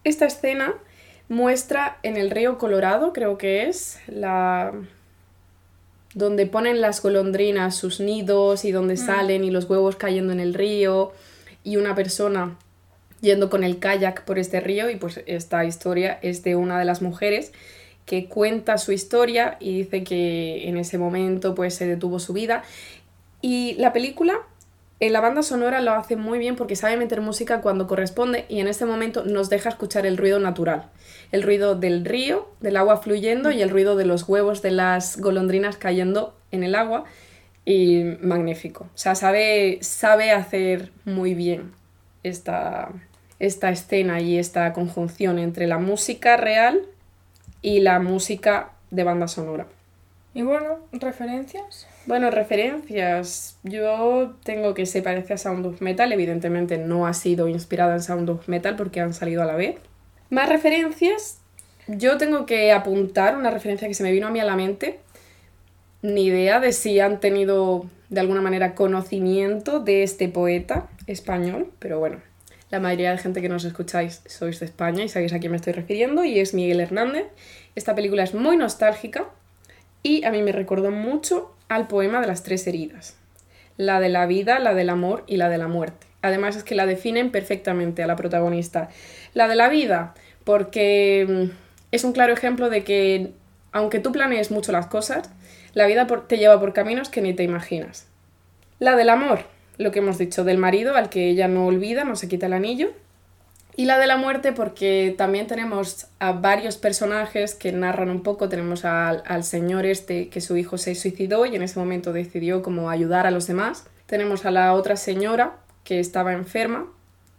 Esta 0.07 0.25
escena 0.25 0.73
muestra 1.27 1.97
en 2.01 2.15
el 2.15 2.31
río 2.31 2.57
Colorado, 2.57 3.11
creo 3.11 3.37
que 3.37 3.67
es, 3.67 3.99
la 4.07 4.71
donde 6.13 6.45
ponen 6.45 6.79
las 6.79 7.03
golondrinas 7.03 7.75
sus 7.75 7.99
nidos 7.99 8.63
y 8.63 8.71
donde 8.71 8.95
salen 8.95 9.43
y 9.43 9.51
los 9.51 9.69
huevos 9.69 9.97
cayendo 9.97 10.31
en 10.31 10.39
el 10.39 10.53
río 10.53 11.11
y 11.65 11.75
una 11.75 11.93
persona 11.93 12.57
yendo 13.19 13.49
con 13.49 13.65
el 13.65 13.79
kayak 13.79 14.23
por 14.23 14.39
este 14.39 14.61
río 14.61 14.89
y 14.89 14.95
pues 14.95 15.21
esta 15.25 15.65
historia 15.65 16.19
es 16.21 16.41
de 16.41 16.55
una 16.55 16.79
de 16.79 16.85
las 16.85 17.01
mujeres 17.01 17.51
que 18.05 18.29
cuenta 18.29 18.77
su 18.77 18.93
historia 18.93 19.57
y 19.59 19.79
dice 19.79 20.05
que 20.05 20.69
en 20.69 20.77
ese 20.77 20.97
momento 20.97 21.53
pues 21.53 21.75
se 21.75 21.85
detuvo 21.85 22.19
su 22.19 22.31
vida. 22.31 22.63
Y 23.41 23.73
la 23.73 23.91
película 23.91 24.39
en 24.99 25.13
la 25.13 25.21
banda 25.21 25.43
sonora 25.43 25.79
lo 25.81 25.91
hace 25.93 26.15
muy 26.15 26.39
bien 26.39 26.55
porque 26.55 26.75
sabe 26.75 26.97
meter 26.97 27.21
música 27.21 27.61
cuando 27.61 27.85
corresponde 27.85 28.45
y 28.49 28.59
en 28.59 28.67
este 28.67 28.85
momento 28.85 29.23
nos 29.25 29.49
deja 29.49 29.69
escuchar 29.69 30.07
el 30.07 30.17
ruido 30.17 30.39
natural. 30.39 30.89
El 31.31 31.43
ruido 31.43 31.75
del 31.75 32.03
río, 32.03 32.49
del 32.61 32.77
agua 32.77 32.97
fluyendo 32.97 33.51
y 33.51 33.61
el 33.61 33.69
ruido 33.69 33.95
de 33.95 34.05
los 34.05 34.27
huevos 34.27 34.61
de 34.63 34.71
las 34.71 35.19
golondrinas 35.19 35.77
cayendo 35.77 36.35
en 36.51 36.63
el 36.63 36.73
agua. 36.73 37.03
Y 37.63 38.03
magnífico. 38.21 38.85
O 38.85 38.97
sea, 38.97 39.13
sabe, 39.13 39.79
sabe 39.81 40.31
hacer 40.31 40.91
muy 41.03 41.33
bien 41.33 41.73
esta, 42.23 42.89
esta 43.39 43.69
escena 43.71 44.21
y 44.21 44.37
esta 44.37 44.71
conjunción 44.71 45.37
entre 45.37 45.67
la 45.67 45.77
música 45.77 46.37
real 46.37 46.81
y 47.61 47.81
la 47.81 47.99
música 47.99 48.71
de 48.89 49.03
banda 49.03 49.27
sonora. 49.27 49.67
Y 50.33 50.43
bueno, 50.43 50.79
referencias. 50.91 51.87
Bueno, 52.05 52.29
referencias. 52.29 53.57
Yo 53.63 54.35
tengo 54.43 54.73
que 54.73 54.85
se 54.85 55.01
parece 55.01 55.33
a 55.33 55.37
Sound 55.37 55.65
of 55.65 55.81
Metal. 55.81 56.11
Evidentemente 56.11 56.77
no 56.77 57.07
ha 57.07 57.13
sido 57.13 57.47
inspirada 57.47 57.95
en 57.95 58.01
Sound 58.01 58.29
of 58.29 58.47
Metal 58.47 58.75
porque 58.75 59.01
han 59.01 59.13
salido 59.13 59.41
a 59.41 59.45
la 59.45 59.55
vez. 59.55 59.77
Más 60.29 60.47
referencias. 60.47 61.39
Yo 61.87 62.17
tengo 62.17 62.45
que 62.45 62.71
apuntar 62.71 63.35
una 63.37 63.49
referencia 63.49 63.87
que 63.87 63.93
se 63.93 64.03
me 64.03 64.11
vino 64.11 64.27
a 64.27 64.31
mí 64.31 64.39
a 64.39 64.45
la 64.45 64.55
mente. 64.55 64.99
Ni 66.01 66.25
idea 66.25 66.59
de 66.59 66.71
si 66.71 66.99
han 66.99 67.19
tenido 67.19 67.85
de 68.09 68.19
alguna 68.19 68.41
manera 68.41 68.75
conocimiento 68.75 69.79
de 69.79 70.03
este 70.03 70.29
poeta 70.29 70.87
español, 71.07 71.71
pero 71.79 71.99
bueno, 71.99 72.21
la 72.69 72.79
mayoría 72.79 73.11
de 73.11 73.17
gente 73.17 73.41
que 73.41 73.49
nos 73.49 73.65
escucháis 73.65 74.21
sois 74.25 74.59
de 74.59 74.65
España 74.65 75.03
y 75.03 75.09
sabéis 75.09 75.33
a 75.33 75.39
quién 75.39 75.51
me 75.51 75.57
estoy 75.57 75.73
refiriendo 75.73 76.23
y 76.23 76.39
es 76.39 76.53
Miguel 76.53 76.79
Hernández. 76.79 77.25
Esta 77.75 77.95
película 77.95 78.23
es 78.23 78.33
muy 78.33 78.57
nostálgica 78.57 79.29
y 80.03 80.23
a 80.25 80.31
mí 80.31 80.41
me 80.41 80.51
recordó 80.51 80.91
mucho 80.91 81.55
al 81.69 81.87
poema 81.87 82.21
de 82.21 82.27
las 82.27 82.43
tres 82.43 82.65
heridas. 82.67 83.17
La 83.77 83.99
de 83.99 84.09
la 84.09 84.25
vida, 84.25 84.59
la 84.59 84.73
del 84.73 84.89
amor 84.89 85.23
y 85.27 85.37
la 85.37 85.49
de 85.49 85.57
la 85.57 85.67
muerte. 85.67 86.07
Además 86.21 86.55
es 86.55 86.63
que 86.63 86.75
la 86.75 86.85
definen 86.85 87.31
perfectamente 87.31 88.03
a 88.03 88.07
la 88.07 88.15
protagonista. 88.15 88.89
La 89.33 89.47
de 89.47 89.55
la 89.55 89.69
vida, 89.69 90.15
porque 90.43 91.25
mm, 91.27 91.51
es 91.91 92.03
un 92.03 92.13
claro 92.13 92.33
ejemplo 92.33 92.69
de 92.69 92.83
que 92.83 93.31
aunque 93.71 93.99
tú 93.99 94.11
planees 94.11 94.49
mucho 94.49 94.71
las 94.71 94.87
cosas, 94.87 95.29
la 95.73 95.85
vida 95.85 96.07
te 96.27 96.37
lleva 96.37 96.59
por 96.59 96.73
caminos 96.73 97.09
que 97.09 97.21
ni 97.21 97.33
te 97.33 97.43
imaginas. 97.43 98.07
La 98.79 98.95
del 98.95 99.09
amor, 99.09 99.41
lo 99.77 99.91
que 99.91 99.99
hemos 99.99 100.17
dicho, 100.17 100.43
del 100.43 100.57
marido 100.57 100.95
al 100.95 101.09
que 101.09 101.29
ella 101.29 101.47
no 101.47 101.67
olvida, 101.67 102.03
no 102.03 102.15
se 102.15 102.27
quita 102.27 102.47
el 102.47 102.53
anillo. 102.53 102.91
Y 103.79 103.85
la 103.85 103.99
de 103.99 104.07
la 104.07 104.17
muerte 104.17 104.53
porque 104.53 105.13
también 105.15 105.45
tenemos 105.45 106.07
a 106.17 106.31
varios 106.31 106.77
personajes 106.77 107.53
que 107.53 107.71
narran 107.71 108.09
un 108.09 108.23
poco. 108.23 108.49
Tenemos 108.49 108.83
al, 108.85 109.21
al 109.27 109.43
señor 109.43 109.85
este 109.85 110.29
que 110.29 110.41
su 110.41 110.57
hijo 110.57 110.79
se 110.79 110.95
suicidó 110.95 111.45
y 111.45 111.55
en 111.55 111.61
ese 111.61 111.77
momento 111.77 112.11
decidió 112.11 112.63
como 112.63 112.89
ayudar 112.89 113.27
a 113.27 113.31
los 113.31 113.45
demás. 113.45 113.85
Tenemos 114.07 114.45
a 114.45 114.51
la 114.51 114.73
otra 114.73 114.95
señora 114.95 115.57
que 115.83 115.99
estaba 115.99 116.33
enferma 116.33 116.87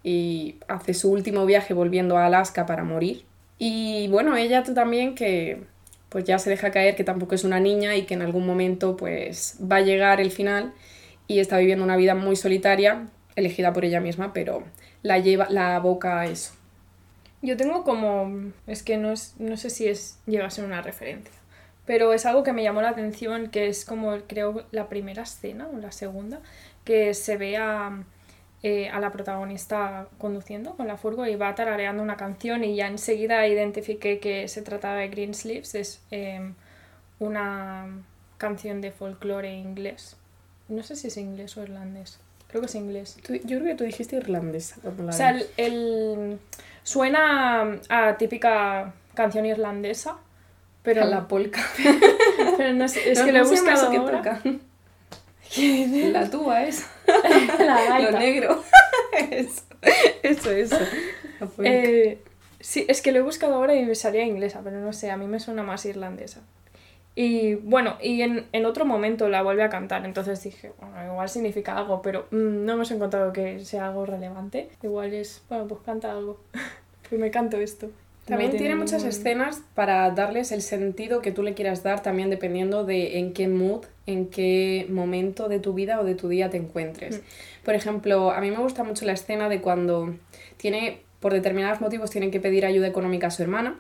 y 0.05 0.55
hace 0.69 0.95
su 0.95 1.11
último 1.11 1.45
viaje 1.45 1.75
volviendo 1.75 2.17
a 2.17 2.27
Alaska 2.27 2.67
para 2.67 2.85
morir. 2.85 3.25
Y 3.59 4.07
bueno, 4.07 4.37
ella 4.37 4.63
también 4.63 5.17
que 5.17 5.65
pues 6.09 6.25
ya 6.25 6.39
se 6.39 6.51
deja 6.51 6.71
caer 6.71 6.95
que 6.95 7.03
tampoco 7.03 7.35
es 7.35 7.43
una 7.43 7.59
niña 7.59 7.97
y 7.97 8.03
que 8.03 8.15
en 8.15 8.23
algún 8.23 8.47
momento 8.47 8.97
pues 8.97 9.59
va 9.61 9.77
a 9.77 9.81
llegar 9.81 10.21
el 10.21 10.31
final 10.31 10.73
y 11.27 11.41
está 11.41 11.59
viviendo 11.59 11.85
una 11.85 11.97
vida 11.97 12.15
muy 12.15 12.37
solitaria, 12.37 13.09
elegida 13.35 13.73
por 13.73 13.85
ella 13.85 14.01
misma, 14.01 14.33
pero 14.33 14.63
la 15.03 15.19
lleva 15.19 15.49
la 15.51 15.79
boca 15.81 16.21
a 16.21 16.27
eso. 16.27 16.53
Yo 17.43 17.57
tengo 17.57 17.85
como 17.85 18.53
es 18.67 18.83
que 18.83 18.97
no 18.97 19.13
es 19.13 19.35
no 19.39 19.57
sé 19.57 19.71
si 19.71 19.89
es 19.89 20.19
llega 20.27 20.47
a 20.47 20.51
ser 20.51 20.65
una 20.65 20.83
referencia, 20.83 21.35
pero 21.87 22.13
es 22.13 22.27
algo 22.27 22.43
que 22.43 22.53
me 22.53 22.63
llamó 22.63 22.83
la 22.83 22.91
atención 22.91 23.49
que 23.49 23.69
es 23.69 23.85
como 23.85 24.17
creo 24.27 24.65
la 24.73 24.89
primera 24.89 25.23
escena 25.23 25.69
o 25.73 25.79
la 25.79 25.93
segunda 25.93 26.41
que 26.85 27.15
se 27.15 27.37
ve 27.37 27.57
a 27.57 28.03
eh, 28.63 28.91
la 28.99 29.13
protagonista 29.13 30.09
conduciendo 30.19 30.75
con 30.77 30.89
la 30.89 30.97
furgo 30.97 31.27
y 31.27 31.37
va 31.37 31.55
tarareando 31.55 32.03
una 32.03 32.17
canción 32.17 32.65
y 32.65 32.75
ya 32.75 32.89
enseguida 32.89 33.47
identifiqué 33.47 34.19
que 34.19 34.49
se 34.49 34.63
trataba 34.63 34.97
de 34.97 35.09
Green 35.09 35.33
Sleeves, 35.35 35.75
es 35.77 36.03
em, 36.11 36.55
una 37.21 37.87
canción 38.37 38.81
de 38.81 38.91
folclore 38.91 39.53
inglés. 39.53 40.17
No 40.69 40.83
sé 40.83 40.97
si 40.97 41.07
es 41.09 41.17
inglés 41.17 41.57
o 41.57 41.63
irlandés. 41.63 42.21
Creo 42.49 42.63
que 42.63 42.67
es 42.67 42.75
inglés. 42.75 43.17
yo 43.29 43.59
creo 43.59 43.65
que 43.65 43.75
tú 43.75 43.85
dijiste 43.85 44.17
irlandés. 44.17 44.75
o 44.83 45.13
sea, 45.13 45.39
el, 45.57 46.39
suena 46.83 47.79
a 47.91 48.17
típica 48.17 48.95
canción 49.15 49.45
irlandesa, 49.45 50.17
pero... 50.83 51.03
A 51.03 51.05
la 51.05 51.29
polka. 51.29 51.61
pero 52.57 52.73
no 52.73 52.89
sé, 52.89 53.13
es 53.13 53.21
que 53.21 53.33
lo 53.33 53.39
he 53.41 53.43
buscado 53.43 53.89
ahora. 53.89 54.43
La 55.57 56.31
tuba 56.31 56.65
es. 56.65 56.87
La 57.59 58.01
Lo 58.01 58.19
negro. 58.19 58.65
eso, 59.31 59.63
eso, 60.23 60.51
eso. 60.51 60.79
Eh, 61.63 62.23
sí, 62.61 62.85
es 62.89 63.01
que 63.03 63.13
lo 63.13 63.19
he 63.19 63.23
buscado 63.23 63.55
ahora 63.55 63.75
y 63.75 63.85
me 63.85 63.95
salía 63.95 64.25
inglesa, 64.25 64.61
pero 64.63 64.79
no 64.81 64.93
sé, 64.93 65.11
a 65.11 65.17
mí 65.17 65.27
me 65.27 65.41
suena 65.41 65.63
más 65.63 65.85
irlandesa. 65.87 66.41
Y 67.21 67.57
bueno, 67.57 67.97
y 68.01 68.23
en, 68.23 68.47
en 68.53 68.65
otro 68.65 68.85
momento 68.85 69.29
la 69.29 69.43
vuelve 69.43 69.65
a 69.65 69.69
cantar, 69.69 70.05
entonces 70.05 70.41
dije, 70.41 70.71
bueno, 70.79 71.05
igual 71.05 71.29
significa 71.29 71.77
algo, 71.77 72.01
pero 72.01 72.29
mm, 72.31 72.65
no 72.65 72.75
hemos 72.75 72.93
encontrado 72.93 73.33
que 73.33 73.59
sea 73.65 73.89
algo 73.89 74.07
relevante. 74.07 74.69
Igual 74.85 75.13
es, 75.13 75.43
bueno, 75.49 75.67
pues 75.67 75.81
canta 75.85 76.13
algo. 76.13 76.39
pues 77.09 77.21
me 77.21 77.33
canto 77.33 77.57
esto. 77.57 77.91
También 78.25 78.57
tiene 78.57 78.77
muchas 78.77 79.03
escenas 79.03 79.63
para 79.75 80.09
darles 80.13 80.53
el 80.53 80.63
sentido 80.63 81.21
que 81.21 81.33
tú 81.33 81.43
le 81.43 81.55
quieras 81.55 81.83
dar, 81.83 82.05
también 82.05 82.31
dependiendo 82.31 82.85
de 82.85 83.19
en 83.19 83.33
qué 83.33 83.49
mood, 83.49 83.87
en 84.07 84.29
qué 84.29 84.87
momento 84.89 85.49
de 85.49 85.59
tu 85.59 85.73
vida 85.73 85.99
o 85.99 86.05
de 86.05 86.15
tu 86.15 86.29
día 86.29 86.51
te 86.51 86.57
encuentres. 86.57 87.17
Mm. 87.17 87.65
Por 87.65 87.75
ejemplo, 87.75 88.31
a 88.31 88.41
mí 88.41 88.53
me 88.53 88.59
gusta 88.59 88.85
mucho 88.85 89.05
la 89.05 89.15
escena 89.15 89.49
de 89.49 89.61
cuando 89.61 90.15
tiene, 90.57 91.01
por 91.19 91.33
determinados 91.33 91.81
motivos, 91.81 92.13
tienen 92.13 92.31
que 92.31 92.39
pedir 92.39 92.65
ayuda 92.65 92.87
económica 92.87 93.27
a 93.27 93.31
su 93.33 93.43
hermana 93.43 93.75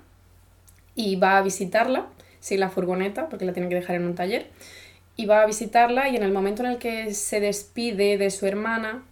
y 0.96 1.14
va 1.14 1.38
a 1.38 1.42
visitarla 1.42 2.08
sin 2.40 2.60
la 2.60 2.70
furgoneta, 2.70 3.28
porque 3.28 3.44
la 3.44 3.52
tienen 3.52 3.68
que 3.68 3.76
dejar 3.76 3.96
en 3.96 4.04
un 4.04 4.14
taller, 4.14 4.46
y 5.16 5.26
va 5.26 5.42
a 5.42 5.46
visitarla 5.46 6.08
y 6.08 6.16
en 6.16 6.22
el 6.22 6.32
momento 6.32 6.62
en 6.62 6.70
el 6.70 6.78
que 6.78 7.12
se 7.14 7.40
despide 7.40 8.18
de 8.18 8.30
su 8.30 8.46
hermana, 8.46 9.02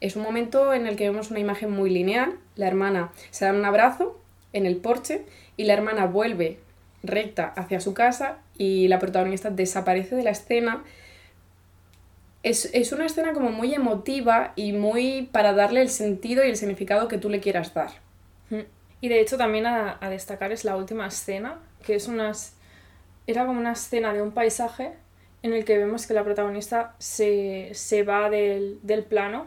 es 0.00 0.16
un 0.16 0.22
momento 0.22 0.74
en 0.74 0.86
el 0.86 0.96
que 0.96 1.08
vemos 1.08 1.30
una 1.30 1.40
imagen 1.40 1.70
muy 1.70 1.90
lineal, 1.90 2.34
la 2.56 2.66
hermana 2.66 3.12
se 3.30 3.46
da 3.46 3.52
un 3.52 3.64
abrazo 3.64 4.20
en 4.52 4.66
el 4.66 4.76
porche 4.76 5.24
y 5.56 5.64
la 5.64 5.72
hermana 5.72 6.06
vuelve 6.06 6.58
recta 7.02 7.52
hacia 7.56 7.80
su 7.80 7.94
casa 7.94 8.38
y 8.56 8.88
la 8.88 8.98
protagonista 8.98 9.50
desaparece 9.50 10.16
de 10.16 10.22
la 10.22 10.30
escena. 10.30 10.84
Es, 12.42 12.92
una 12.92 13.06
escena 13.06 13.32
como 13.32 13.50
muy 13.50 13.74
emotiva 13.74 14.52
y 14.56 14.72
muy 14.72 15.28
para 15.32 15.54
darle 15.54 15.80
el 15.80 15.88
sentido 15.88 16.44
y 16.44 16.50
el 16.50 16.56
significado 16.56 17.08
que 17.08 17.18
tú 17.18 17.30
le 17.30 17.40
quieras 17.40 17.72
dar. 17.72 17.90
Y 19.00 19.08
de 19.08 19.20
hecho 19.20 19.36
también 19.36 19.66
a, 19.66 19.98
destacar 20.10 20.52
es 20.52 20.64
la 20.64 20.76
última 20.76 21.06
escena, 21.06 21.58
que 21.84 21.94
es 21.94 22.08
unas... 22.08 22.56
Era 23.26 23.46
como 23.46 23.58
una 23.58 23.72
escena 23.72 24.12
de 24.12 24.22
un 24.22 24.32
paisaje 24.32 24.92
en 25.42 25.52
el 25.52 25.64
que 25.64 25.78
vemos 25.78 26.06
que 26.06 26.14
la 26.14 26.24
protagonista 26.24 26.94
se, 26.98 27.70
se 27.74 28.02
va 28.02 28.30
del, 28.30 28.78
del 28.82 29.04
plano 29.04 29.46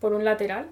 por 0.00 0.12
un 0.12 0.24
lateral 0.24 0.66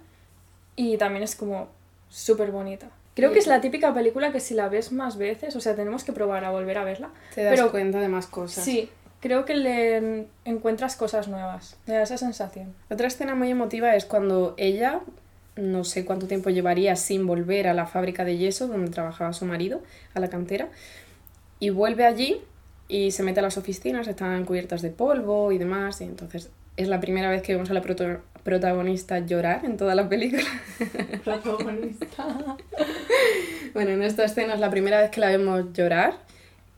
y 0.76 0.96
también 0.96 1.22
es 1.22 1.36
como 1.36 1.68
súper 2.08 2.50
bonita. 2.50 2.88
Creo 3.14 3.32
que 3.32 3.38
es 3.38 3.46
la 3.46 3.62
típica 3.62 3.94
película 3.94 4.30
que 4.30 4.40
si 4.40 4.52
la 4.52 4.68
ves 4.68 4.92
más 4.92 5.16
veces, 5.16 5.56
o 5.56 5.60
sea, 5.60 5.74
tenemos 5.74 6.04
que 6.04 6.12
probar 6.12 6.44
a 6.44 6.50
volver 6.50 6.76
a 6.76 6.84
verla. 6.84 7.10
Te 7.34 7.44
das 7.44 7.62
cuenta 7.70 7.98
de 7.98 8.08
más 8.08 8.26
cosas. 8.26 8.62
Sí, 8.62 8.90
creo 9.20 9.46
que 9.46 9.54
le 9.54 10.26
encuentras 10.44 10.96
cosas 10.96 11.26
nuevas. 11.26 11.78
Me 11.86 11.94
da 11.94 12.02
esa 12.02 12.18
sensación. 12.18 12.74
Otra 12.90 13.06
escena 13.06 13.34
muy 13.34 13.50
emotiva 13.50 13.96
es 13.96 14.04
cuando 14.04 14.54
ella, 14.58 15.00
no 15.56 15.84
sé 15.84 16.04
cuánto 16.04 16.26
tiempo 16.26 16.50
llevaría 16.50 16.94
sin 16.96 17.26
volver 17.26 17.68
a 17.68 17.74
la 17.74 17.86
fábrica 17.86 18.22
de 18.22 18.36
yeso 18.36 18.68
donde 18.68 18.90
trabajaba 18.90 19.32
su 19.32 19.46
marido, 19.46 19.82
a 20.12 20.20
la 20.20 20.28
cantera, 20.28 20.68
y 21.58 21.70
vuelve 21.70 22.04
allí 22.04 22.40
y 22.88 23.10
se 23.10 23.22
mete 23.22 23.40
a 23.40 23.42
las 23.42 23.56
oficinas, 23.56 24.06
están 24.06 24.44
cubiertas 24.44 24.82
de 24.82 24.90
polvo 24.90 25.52
y 25.52 25.58
demás, 25.58 26.00
y 26.00 26.04
entonces 26.04 26.50
es 26.76 26.88
la 26.88 27.00
primera 27.00 27.30
vez 27.30 27.42
que 27.42 27.54
vemos 27.54 27.70
a 27.70 27.74
la 27.74 27.82
protagonista 28.44 29.18
llorar 29.20 29.64
en 29.64 29.76
toda 29.76 29.94
la 29.94 30.08
película. 30.08 30.44
Protagonista. 31.24 32.26
bueno, 33.74 33.90
en 33.90 34.02
esta 34.02 34.24
escena 34.24 34.54
es 34.54 34.60
la 34.60 34.70
primera 34.70 35.00
vez 35.00 35.10
que 35.10 35.20
la 35.20 35.28
vemos 35.28 35.72
llorar 35.72 36.14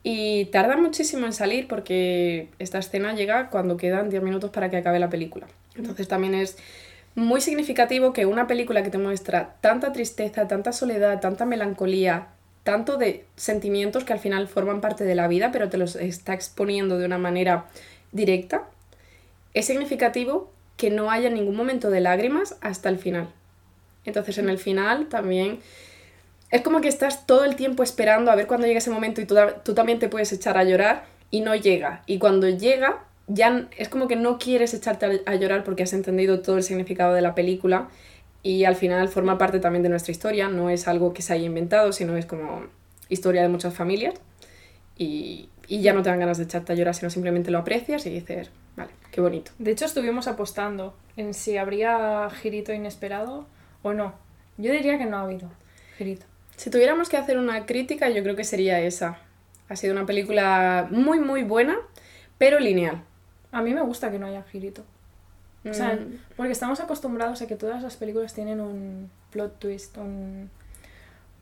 y 0.01 0.45
tarda 0.45 0.77
muchísimo 0.77 1.25
en 1.25 1.33
salir 1.33 1.67
porque 1.67 2.47
esta 2.59 2.79
escena 2.79 3.13
llega 3.13 3.49
cuando 3.49 3.77
quedan 3.77 4.09
10 4.09 4.23
minutos 4.23 4.49
para 4.51 4.69
que 4.69 4.77
acabe 4.77 4.99
la 4.99 5.09
película. 5.09 5.47
Entonces 5.75 6.07
también 6.07 6.33
es 6.33 6.57
muy 7.15 7.41
significativo 7.41 8.13
que 8.13 8.25
una 8.25 8.47
película 8.47 8.81
que 8.81 8.89
te 8.89 8.97
muestra 8.97 9.55
tanta 9.61 9.91
tristeza, 9.91 10.47
tanta 10.47 10.71
soledad, 10.71 11.19
tanta 11.19 11.45
melancolía, 11.45 12.27
tanto 12.63 12.97
de 12.97 13.25
sentimientos 13.35 14.03
que 14.03 14.13
al 14.13 14.19
final 14.19 14.47
forman 14.47 14.81
parte 14.81 15.03
de 15.03 15.15
la 15.15 15.27
vida, 15.27 15.51
pero 15.51 15.69
te 15.69 15.77
los 15.77 15.95
está 15.95 16.33
exponiendo 16.33 16.97
de 16.97 17.05
una 17.05 17.17
manera 17.17 17.65
directa, 18.11 18.67
es 19.53 19.65
significativo 19.65 20.51
que 20.77 20.89
no 20.89 21.11
haya 21.11 21.29
ningún 21.29 21.55
momento 21.55 21.89
de 21.89 22.01
lágrimas 22.01 22.57
hasta 22.61 22.89
el 22.89 22.97
final. 22.97 23.29
Entonces 24.05 24.37
en 24.37 24.49
el 24.49 24.57
final 24.57 25.07
también 25.07 25.59
es 26.51 26.61
como 26.61 26.81
que 26.81 26.87
estás 26.87 27.27
todo 27.27 27.43
el 27.43 27.55
tiempo 27.55 27.83
esperando 27.83 28.31
a 28.31 28.35
ver 28.35 28.47
cuándo 28.47 28.65
llega 28.65 28.79
ese 28.79 28.89
momento 28.89 29.21
y 29.21 29.25
tú, 29.25 29.35
tú 29.63 29.73
también 29.73 29.99
te 29.99 30.09
puedes 30.09 30.31
echar 30.31 30.57
a 30.57 30.63
llorar 30.63 31.05
y 31.31 31.41
no 31.41 31.55
llega. 31.55 32.03
Y 32.05 32.17
cuando 32.17 32.49
llega 32.49 33.03
ya 33.29 33.67
es 33.77 33.89
como 33.89 34.07
que 34.07 34.15
no 34.15 34.39
quieres 34.39 34.73
echarte 34.73 35.21
a, 35.25 35.35
llorar 35.35 35.63
porque 35.63 35.83
has 35.83 35.93
entendido 35.93 36.41
todo 36.41 36.57
el 36.57 36.63
significado 36.63 37.13
de 37.13 37.21
la 37.21 37.35
película 37.35 37.87
y 38.43 38.63
al 38.63 38.75
final 38.75 39.09
forma 39.09 39.37
parte 39.37 39.59
también 39.59 39.83
de 39.83 39.89
nuestra 39.89 40.11
historia, 40.11 40.47
no 40.47 40.69
es 40.69 40.87
algo 40.87 41.13
que 41.13 41.21
se 41.21 41.33
haya 41.33 41.45
inventado, 41.45 41.91
sino 41.91 42.15
es 42.17 42.25
como 42.25 42.63
historia 43.09 43.41
de 43.41 43.49
muchas 43.49 43.73
familias 43.73 44.15
y, 44.97 45.49
y 45.67 45.81
ya 45.81 45.93
no 45.93 46.01
te 46.01 46.09
dan 46.09 46.19
ganas 46.19 46.37
de 46.37 46.45
echarte 46.45 46.73
a 46.73 46.75
llorar, 46.75 46.95
sino 46.95 47.09
simplemente 47.09 47.51
lo 47.51 47.59
aprecias 47.59 48.05
y 48.05 48.09
dices, 48.09 48.49
vale, 48.75 48.91
qué 49.11 49.21
bonito. 49.21 49.51
De 49.59 49.71
hecho, 49.71 49.85
estuvimos 49.85 50.27
apostando 50.27 50.95
en 51.17 51.33
si 51.33 51.57
habría 51.57 52.29
girito 52.29 52.73
inesperado 52.73 53.45
o 53.83 53.93
no. 53.93 54.13
Yo 54.57 54.71
diría 54.71 54.97
que 54.97 55.05
no 55.05 55.17
ha 55.17 55.21
habido 55.21 55.49
girito. 55.97 56.25
Si 56.55 56.69
tuviéramos 56.69 57.07
que 57.07 57.17
hacer 57.17 57.37
una 57.37 57.65
crítica, 57.65 58.09
yo 58.09 58.23
creo 58.23 58.35
que 58.35 58.43
sería 58.43 58.81
esa. 58.81 59.19
Ha 59.69 59.75
sido 59.75 59.93
una 59.93 60.05
película 60.05 60.87
muy, 60.89 61.19
muy 61.19 61.43
buena, 61.43 61.77
pero 62.37 62.59
lineal. 62.59 63.03
A 63.51 63.61
mí 63.61 63.73
me 63.73 63.81
gusta 63.81 64.11
que 64.11 64.19
no 64.19 64.25
haya 64.25 64.43
girito. 64.43 64.83
O 65.65 65.73
sea, 65.73 65.95
Mm, 65.95 66.19
porque 66.37 66.51
estamos 66.51 66.79
acostumbrados 66.79 67.41
a 67.41 67.47
que 67.47 67.55
todas 67.55 67.83
las 67.83 67.97
películas 67.97 68.33
tienen 68.33 68.61
un 68.61 69.09
plot 69.31 69.59
twist, 69.59 69.97
un, 69.97 70.49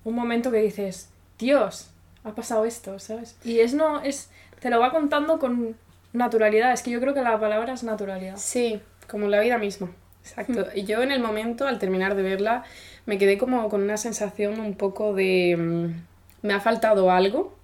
un 0.04 0.16
momento 0.16 0.52
que 0.52 0.58
dices, 0.58 1.10
Dios, 1.38 1.92
ha 2.24 2.34
pasado 2.34 2.66
esto, 2.66 2.98
¿sabes? 3.00 3.38
Y 3.44 3.60
es 3.60 3.74
no, 3.74 4.02
es, 4.02 4.30
te 4.60 4.70
lo 4.70 4.80
va 4.80 4.92
contando 4.92 5.40
con 5.40 5.76
naturalidad. 6.14 6.74
Es 6.74 6.82
que 6.82 6.92
yo 6.92 7.00
creo 7.00 7.14
que 7.14 7.22
la 7.22 7.40
palabra 7.40 7.74
es 7.74 7.84
naturalidad. 7.84 8.36
Sí, 8.38 8.82
como 9.08 9.28
la 9.28 9.40
vida 9.40 9.58
misma. 9.58 9.92
Exacto. 10.24 10.68
Y 10.76 10.84
yo 10.84 11.02
en 11.04 11.12
el 11.12 11.22
momento, 11.22 11.68
al 11.68 11.80
terminar 11.80 12.16
de 12.16 12.24
verla, 12.24 12.64
me 13.06 13.18
quedé 13.18 13.38
como 13.38 13.70
con 13.70 13.82
una 13.82 13.98
sensación 13.98 14.60
un 14.60 14.76
poco 14.76 15.14
de... 15.14 15.56
mm, 15.58 16.46
me 16.46 16.54
ha 16.54 16.60
faltado 16.60 17.12
algo 17.12 17.56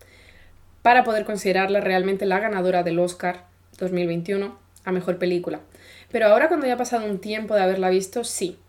para 0.81 1.03
poder 1.03 1.25
considerarla 1.25 1.81
realmente 1.81 2.25
la 2.25 2.39
ganadora 2.39 2.83
del 2.83 2.99
Oscar 2.99 3.45
2021 3.77 4.57
a 4.85 4.91
Mejor 4.91 5.17
Película. 5.17 5.61
Pero 6.13 6.27
ahora 6.27 6.47
cuando 6.47 6.67
ya 6.67 6.75
ha 6.75 6.77
pasado 6.77 7.05
un 7.05 7.17
tiempo 7.19 7.55
de 7.55 7.63
haberla 7.63 7.89
visto, 7.89 8.23
sí, 8.23 8.59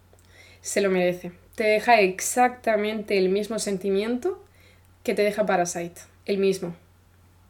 se 0.63 0.81
lo 0.81 0.91
merece. 0.91 1.31
Te 1.55 1.65
deja 1.65 2.01
exactamente 2.01 3.19
el 3.19 3.29
mismo 3.29 3.59
sentimiento 3.59 4.43
que 5.03 5.13
te 5.15 5.21
deja 5.23 5.45
Parasite. 5.45 6.01
El 6.25 6.39
mismo. 6.39 6.75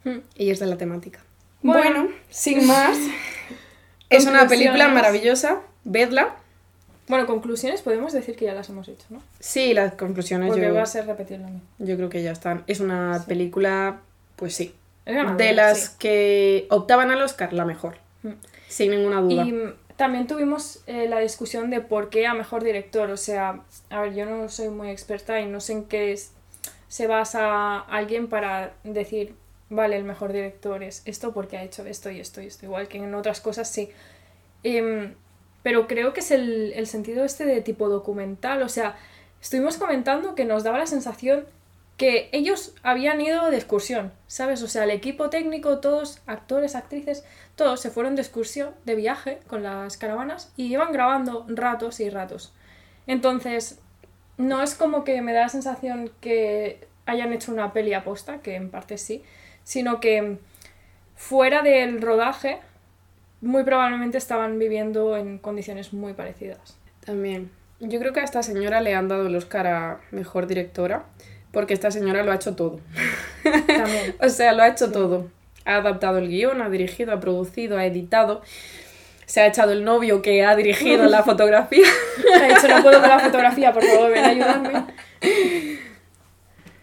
Hmm. 0.02 0.18
Y 0.37 0.50
es 0.50 0.59
de 0.59 0.66
la 0.66 0.76
temática. 0.76 1.20
Bueno. 1.62 2.02
Bueno, 2.02 2.14
sin 2.28 2.66
más, 2.66 2.98
es 4.11 4.26
una 4.26 4.48
película 4.48 4.88
maravillosa. 4.88 5.61
Vedla. 5.85 6.35
Bueno, 7.07 7.26
conclusiones 7.26 7.80
podemos 7.83 8.12
decir 8.12 8.35
que 8.35 8.46
ya 8.46 8.54
las 8.54 8.68
hemos 8.70 8.88
hecho, 8.88 9.07
¿no? 9.11 9.22
Sí, 9.38 9.74
las 9.74 9.94
conclusiones 9.94 10.48
Porque 10.48 10.66
yo, 10.66 10.74
va 10.74 10.83
a 10.83 10.87
ser 10.87 11.07
repetir 11.07 11.38
lo 11.38 11.46
mismo. 11.46 11.61
yo 11.78 11.96
creo 11.96 12.09
que 12.09 12.22
ya 12.22 12.33
están. 12.33 12.64
Es 12.66 12.80
una 12.80 13.20
Sí. 13.20 13.26
película, 13.28 14.00
pues 14.35 14.57
sí, 14.57 14.74
de 15.07 15.52
las 15.52 15.78
sí. 15.78 15.90
que 16.00 16.66
optaban 16.70 17.12
al 17.12 17.22
Oscar, 17.22 17.52
la 17.52 17.64
mejor. 17.64 17.98
Mm. 18.24 18.30
Sin 18.68 18.90
ninguna 18.90 19.20
duda. 19.20 19.44
Y 19.44 19.52
mm, 19.52 19.72
también 19.96 20.26
tuvimos 20.26 20.83
eh, 20.87 21.09
la 21.09 21.20
discusión 21.20 21.70
de 21.70 21.80
por 21.80 22.11
qué 22.11 22.26
a 22.26 22.35
mejor 22.35 22.64
director. 22.64 23.11
O 23.11 23.16
sea, 23.16 23.62
a 23.90 24.00
ver, 24.00 24.14
yo 24.14 24.26
no 24.26 24.48
soy 24.48 24.68
muy 24.68 24.90
experta 24.90 25.40
y 25.40 25.46
no 25.46 25.61
sé 25.61 25.72
en 25.74 25.85
qué 25.85 26.18
se 26.88 27.07
basa 27.07 27.78
alguien 27.80 28.28
para 28.28 28.74
decir, 28.85 29.35
vale, 29.70 29.96
el 29.96 30.04
mejor 30.04 30.33
director 30.33 30.83
es 30.83 31.02
esto 31.04 31.33
porque 31.33 31.57
ha 31.57 31.62
hecho 31.62 31.85
esto 31.87 32.11
y 32.11 32.20
esto 32.20 32.40
y 32.40 32.46
esto. 32.46 32.66
Igual 32.66 32.88
que 32.88 32.98
en 32.98 33.14
otras 33.14 33.40
cosas 33.40 33.70
sí. 33.70 33.90
Em, 34.62 35.14
pero 35.62 35.87
creo 35.87 36.12
que 36.12 36.20
es 36.20 36.30
el, 36.30 36.72
el 36.74 36.87
sentido 36.87 37.24
este 37.24 37.44
de 37.44 37.61
tipo 37.61 37.88
documental. 37.88 38.62
O 38.62 38.68
sea, 38.68 38.96
estuvimos 39.40 39.76
comentando 39.76 40.35
que 40.35 40.44
nos 40.44 40.64
daba 40.64 40.78
la 40.78 40.87
sensación 40.87 41.46
que 41.96 42.28
ellos 42.33 42.74
habían 42.83 43.20
ido 43.20 43.50
de 43.50 43.57
excursión, 43.57 44.12
¿sabes? 44.26 44.62
O 44.62 44.68
sea, 44.68 44.85
el 44.85 44.90
equipo 44.90 45.30
técnico, 45.30 45.78
todos, 45.78 46.20
actores, 46.26 46.74
actrices, 46.74 47.24
todos 47.54 47.80
se 47.80 47.90
fueron 47.90 48.16
de 48.16 48.22
excursión, 48.22 48.74
de 48.85 48.96
viaje 48.96 49.38
con 49.46 49.62
las 49.62 49.96
caravanas 49.96 50.52
y 50.57 50.72
iban 50.72 50.92
grabando 50.92 51.46
ratos 51.48 52.00
y 52.00 52.11
ratos. 52.11 52.52
Entonces, 53.07 53.78
no 54.37 54.62
es 54.62 54.74
como 54.74 55.04
que 55.04 55.22
me 55.22 55.33
da 55.33 55.42
la 55.42 55.48
sensación 55.48 56.11
que 56.20 56.87
hayan 57.07 57.33
hecho 57.33 57.52
una 57.52 57.72
peli 57.72 57.94
aposta, 57.94 58.38
que 58.38 58.57
en 58.57 58.70
parte 58.70 58.98
sí, 58.98 59.22
sino 59.62 60.00
que 60.00 60.38
fuera 61.14 61.62
del 61.62 62.02
rodaje, 62.02 62.59
muy 63.40 63.62
probablemente 63.62 64.18
estaban 64.18 64.59
viviendo 64.59 65.16
en 65.16 65.38
condiciones 65.38 65.92
muy 65.92 66.14
parecidas. 66.14 66.76
También. 67.04 67.50
Yo 67.80 67.98
creo 68.00 68.12
que 68.12 68.20
a 68.20 68.24
esta 68.24 68.42
señora 68.42 68.80
le 68.80 68.94
han 68.94 69.09
dado 69.09 69.26
el 69.26 69.37
Oscar 69.37 69.66
a 69.66 70.00
mejor 70.11 70.46
directora, 70.46 71.04
porque 71.55 71.73
esta 71.73 71.90
señora 71.90 72.23
lo 72.25 72.33
ha 72.33 72.35
hecho 72.35 72.55
todo. 72.55 72.81
También. 73.43 74.14
O 74.21 74.29
sea, 74.29 74.53
lo 74.53 74.62
ha 74.62 74.69
hecho 74.69 74.93
todo. 74.93 75.29
Ha 75.64 75.77
adaptado 75.77 76.19
el 76.19 76.29
guion, 76.29 76.61
ha 76.61 76.69
dirigido, 76.69 77.12
ha 77.12 77.21
producido, 77.21 77.79
ha 77.79 77.87
editado. 77.87 78.43
Se 79.25 79.40
ha 79.40 79.47
echado 79.47 79.73
el 79.73 79.85
novio 79.85 80.21
que 80.21 80.45
ha 80.45 80.55
dirigido 80.55 81.07
la 81.07 81.23
fotografía. 81.31 81.87
Ha 82.43 82.49
dicho, 82.49 82.69
no 82.69 82.83
puedo 82.83 83.01
con 83.01 83.09
la 83.09 83.19
fotografía, 83.21 83.73
por 83.73 83.83
favor, 83.83 84.11
ven 84.11 84.25
a 84.25 84.29
ayudarme. 84.29 84.85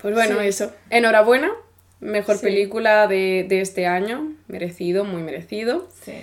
Pues 0.01 0.15
bueno, 0.15 0.39
Sí. 0.39 0.47
eso. 0.47 0.71
Enhorabuena. 0.89 1.51
Mejor 1.99 2.37
Sí. 2.37 2.45
película 2.47 3.05
de, 3.05 3.45
de 3.47 3.61
este 3.61 3.85
año. 3.85 4.33
Merecido, 4.47 5.03
muy 5.05 5.21
merecido. 5.21 5.87
Sí. 6.03 6.13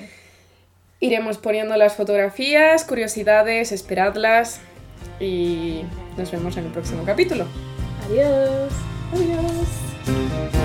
Iremos 0.98 1.38
poniendo 1.38 1.76
las 1.76 1.94
fotografías, 1.94 2.82
curiosidades, 2.84 3.70
esperadlas. 3.70 4.60
Y 5.20 5.82
nos 6.16 6.32
vemos 6.32 6.56
en 6.56 6.64
el 6.64 6.72
próximo 6.72 7.04
capítulo. 7.04 7.46
Adios. 8.08 8.72
Adios. 9.12 10.57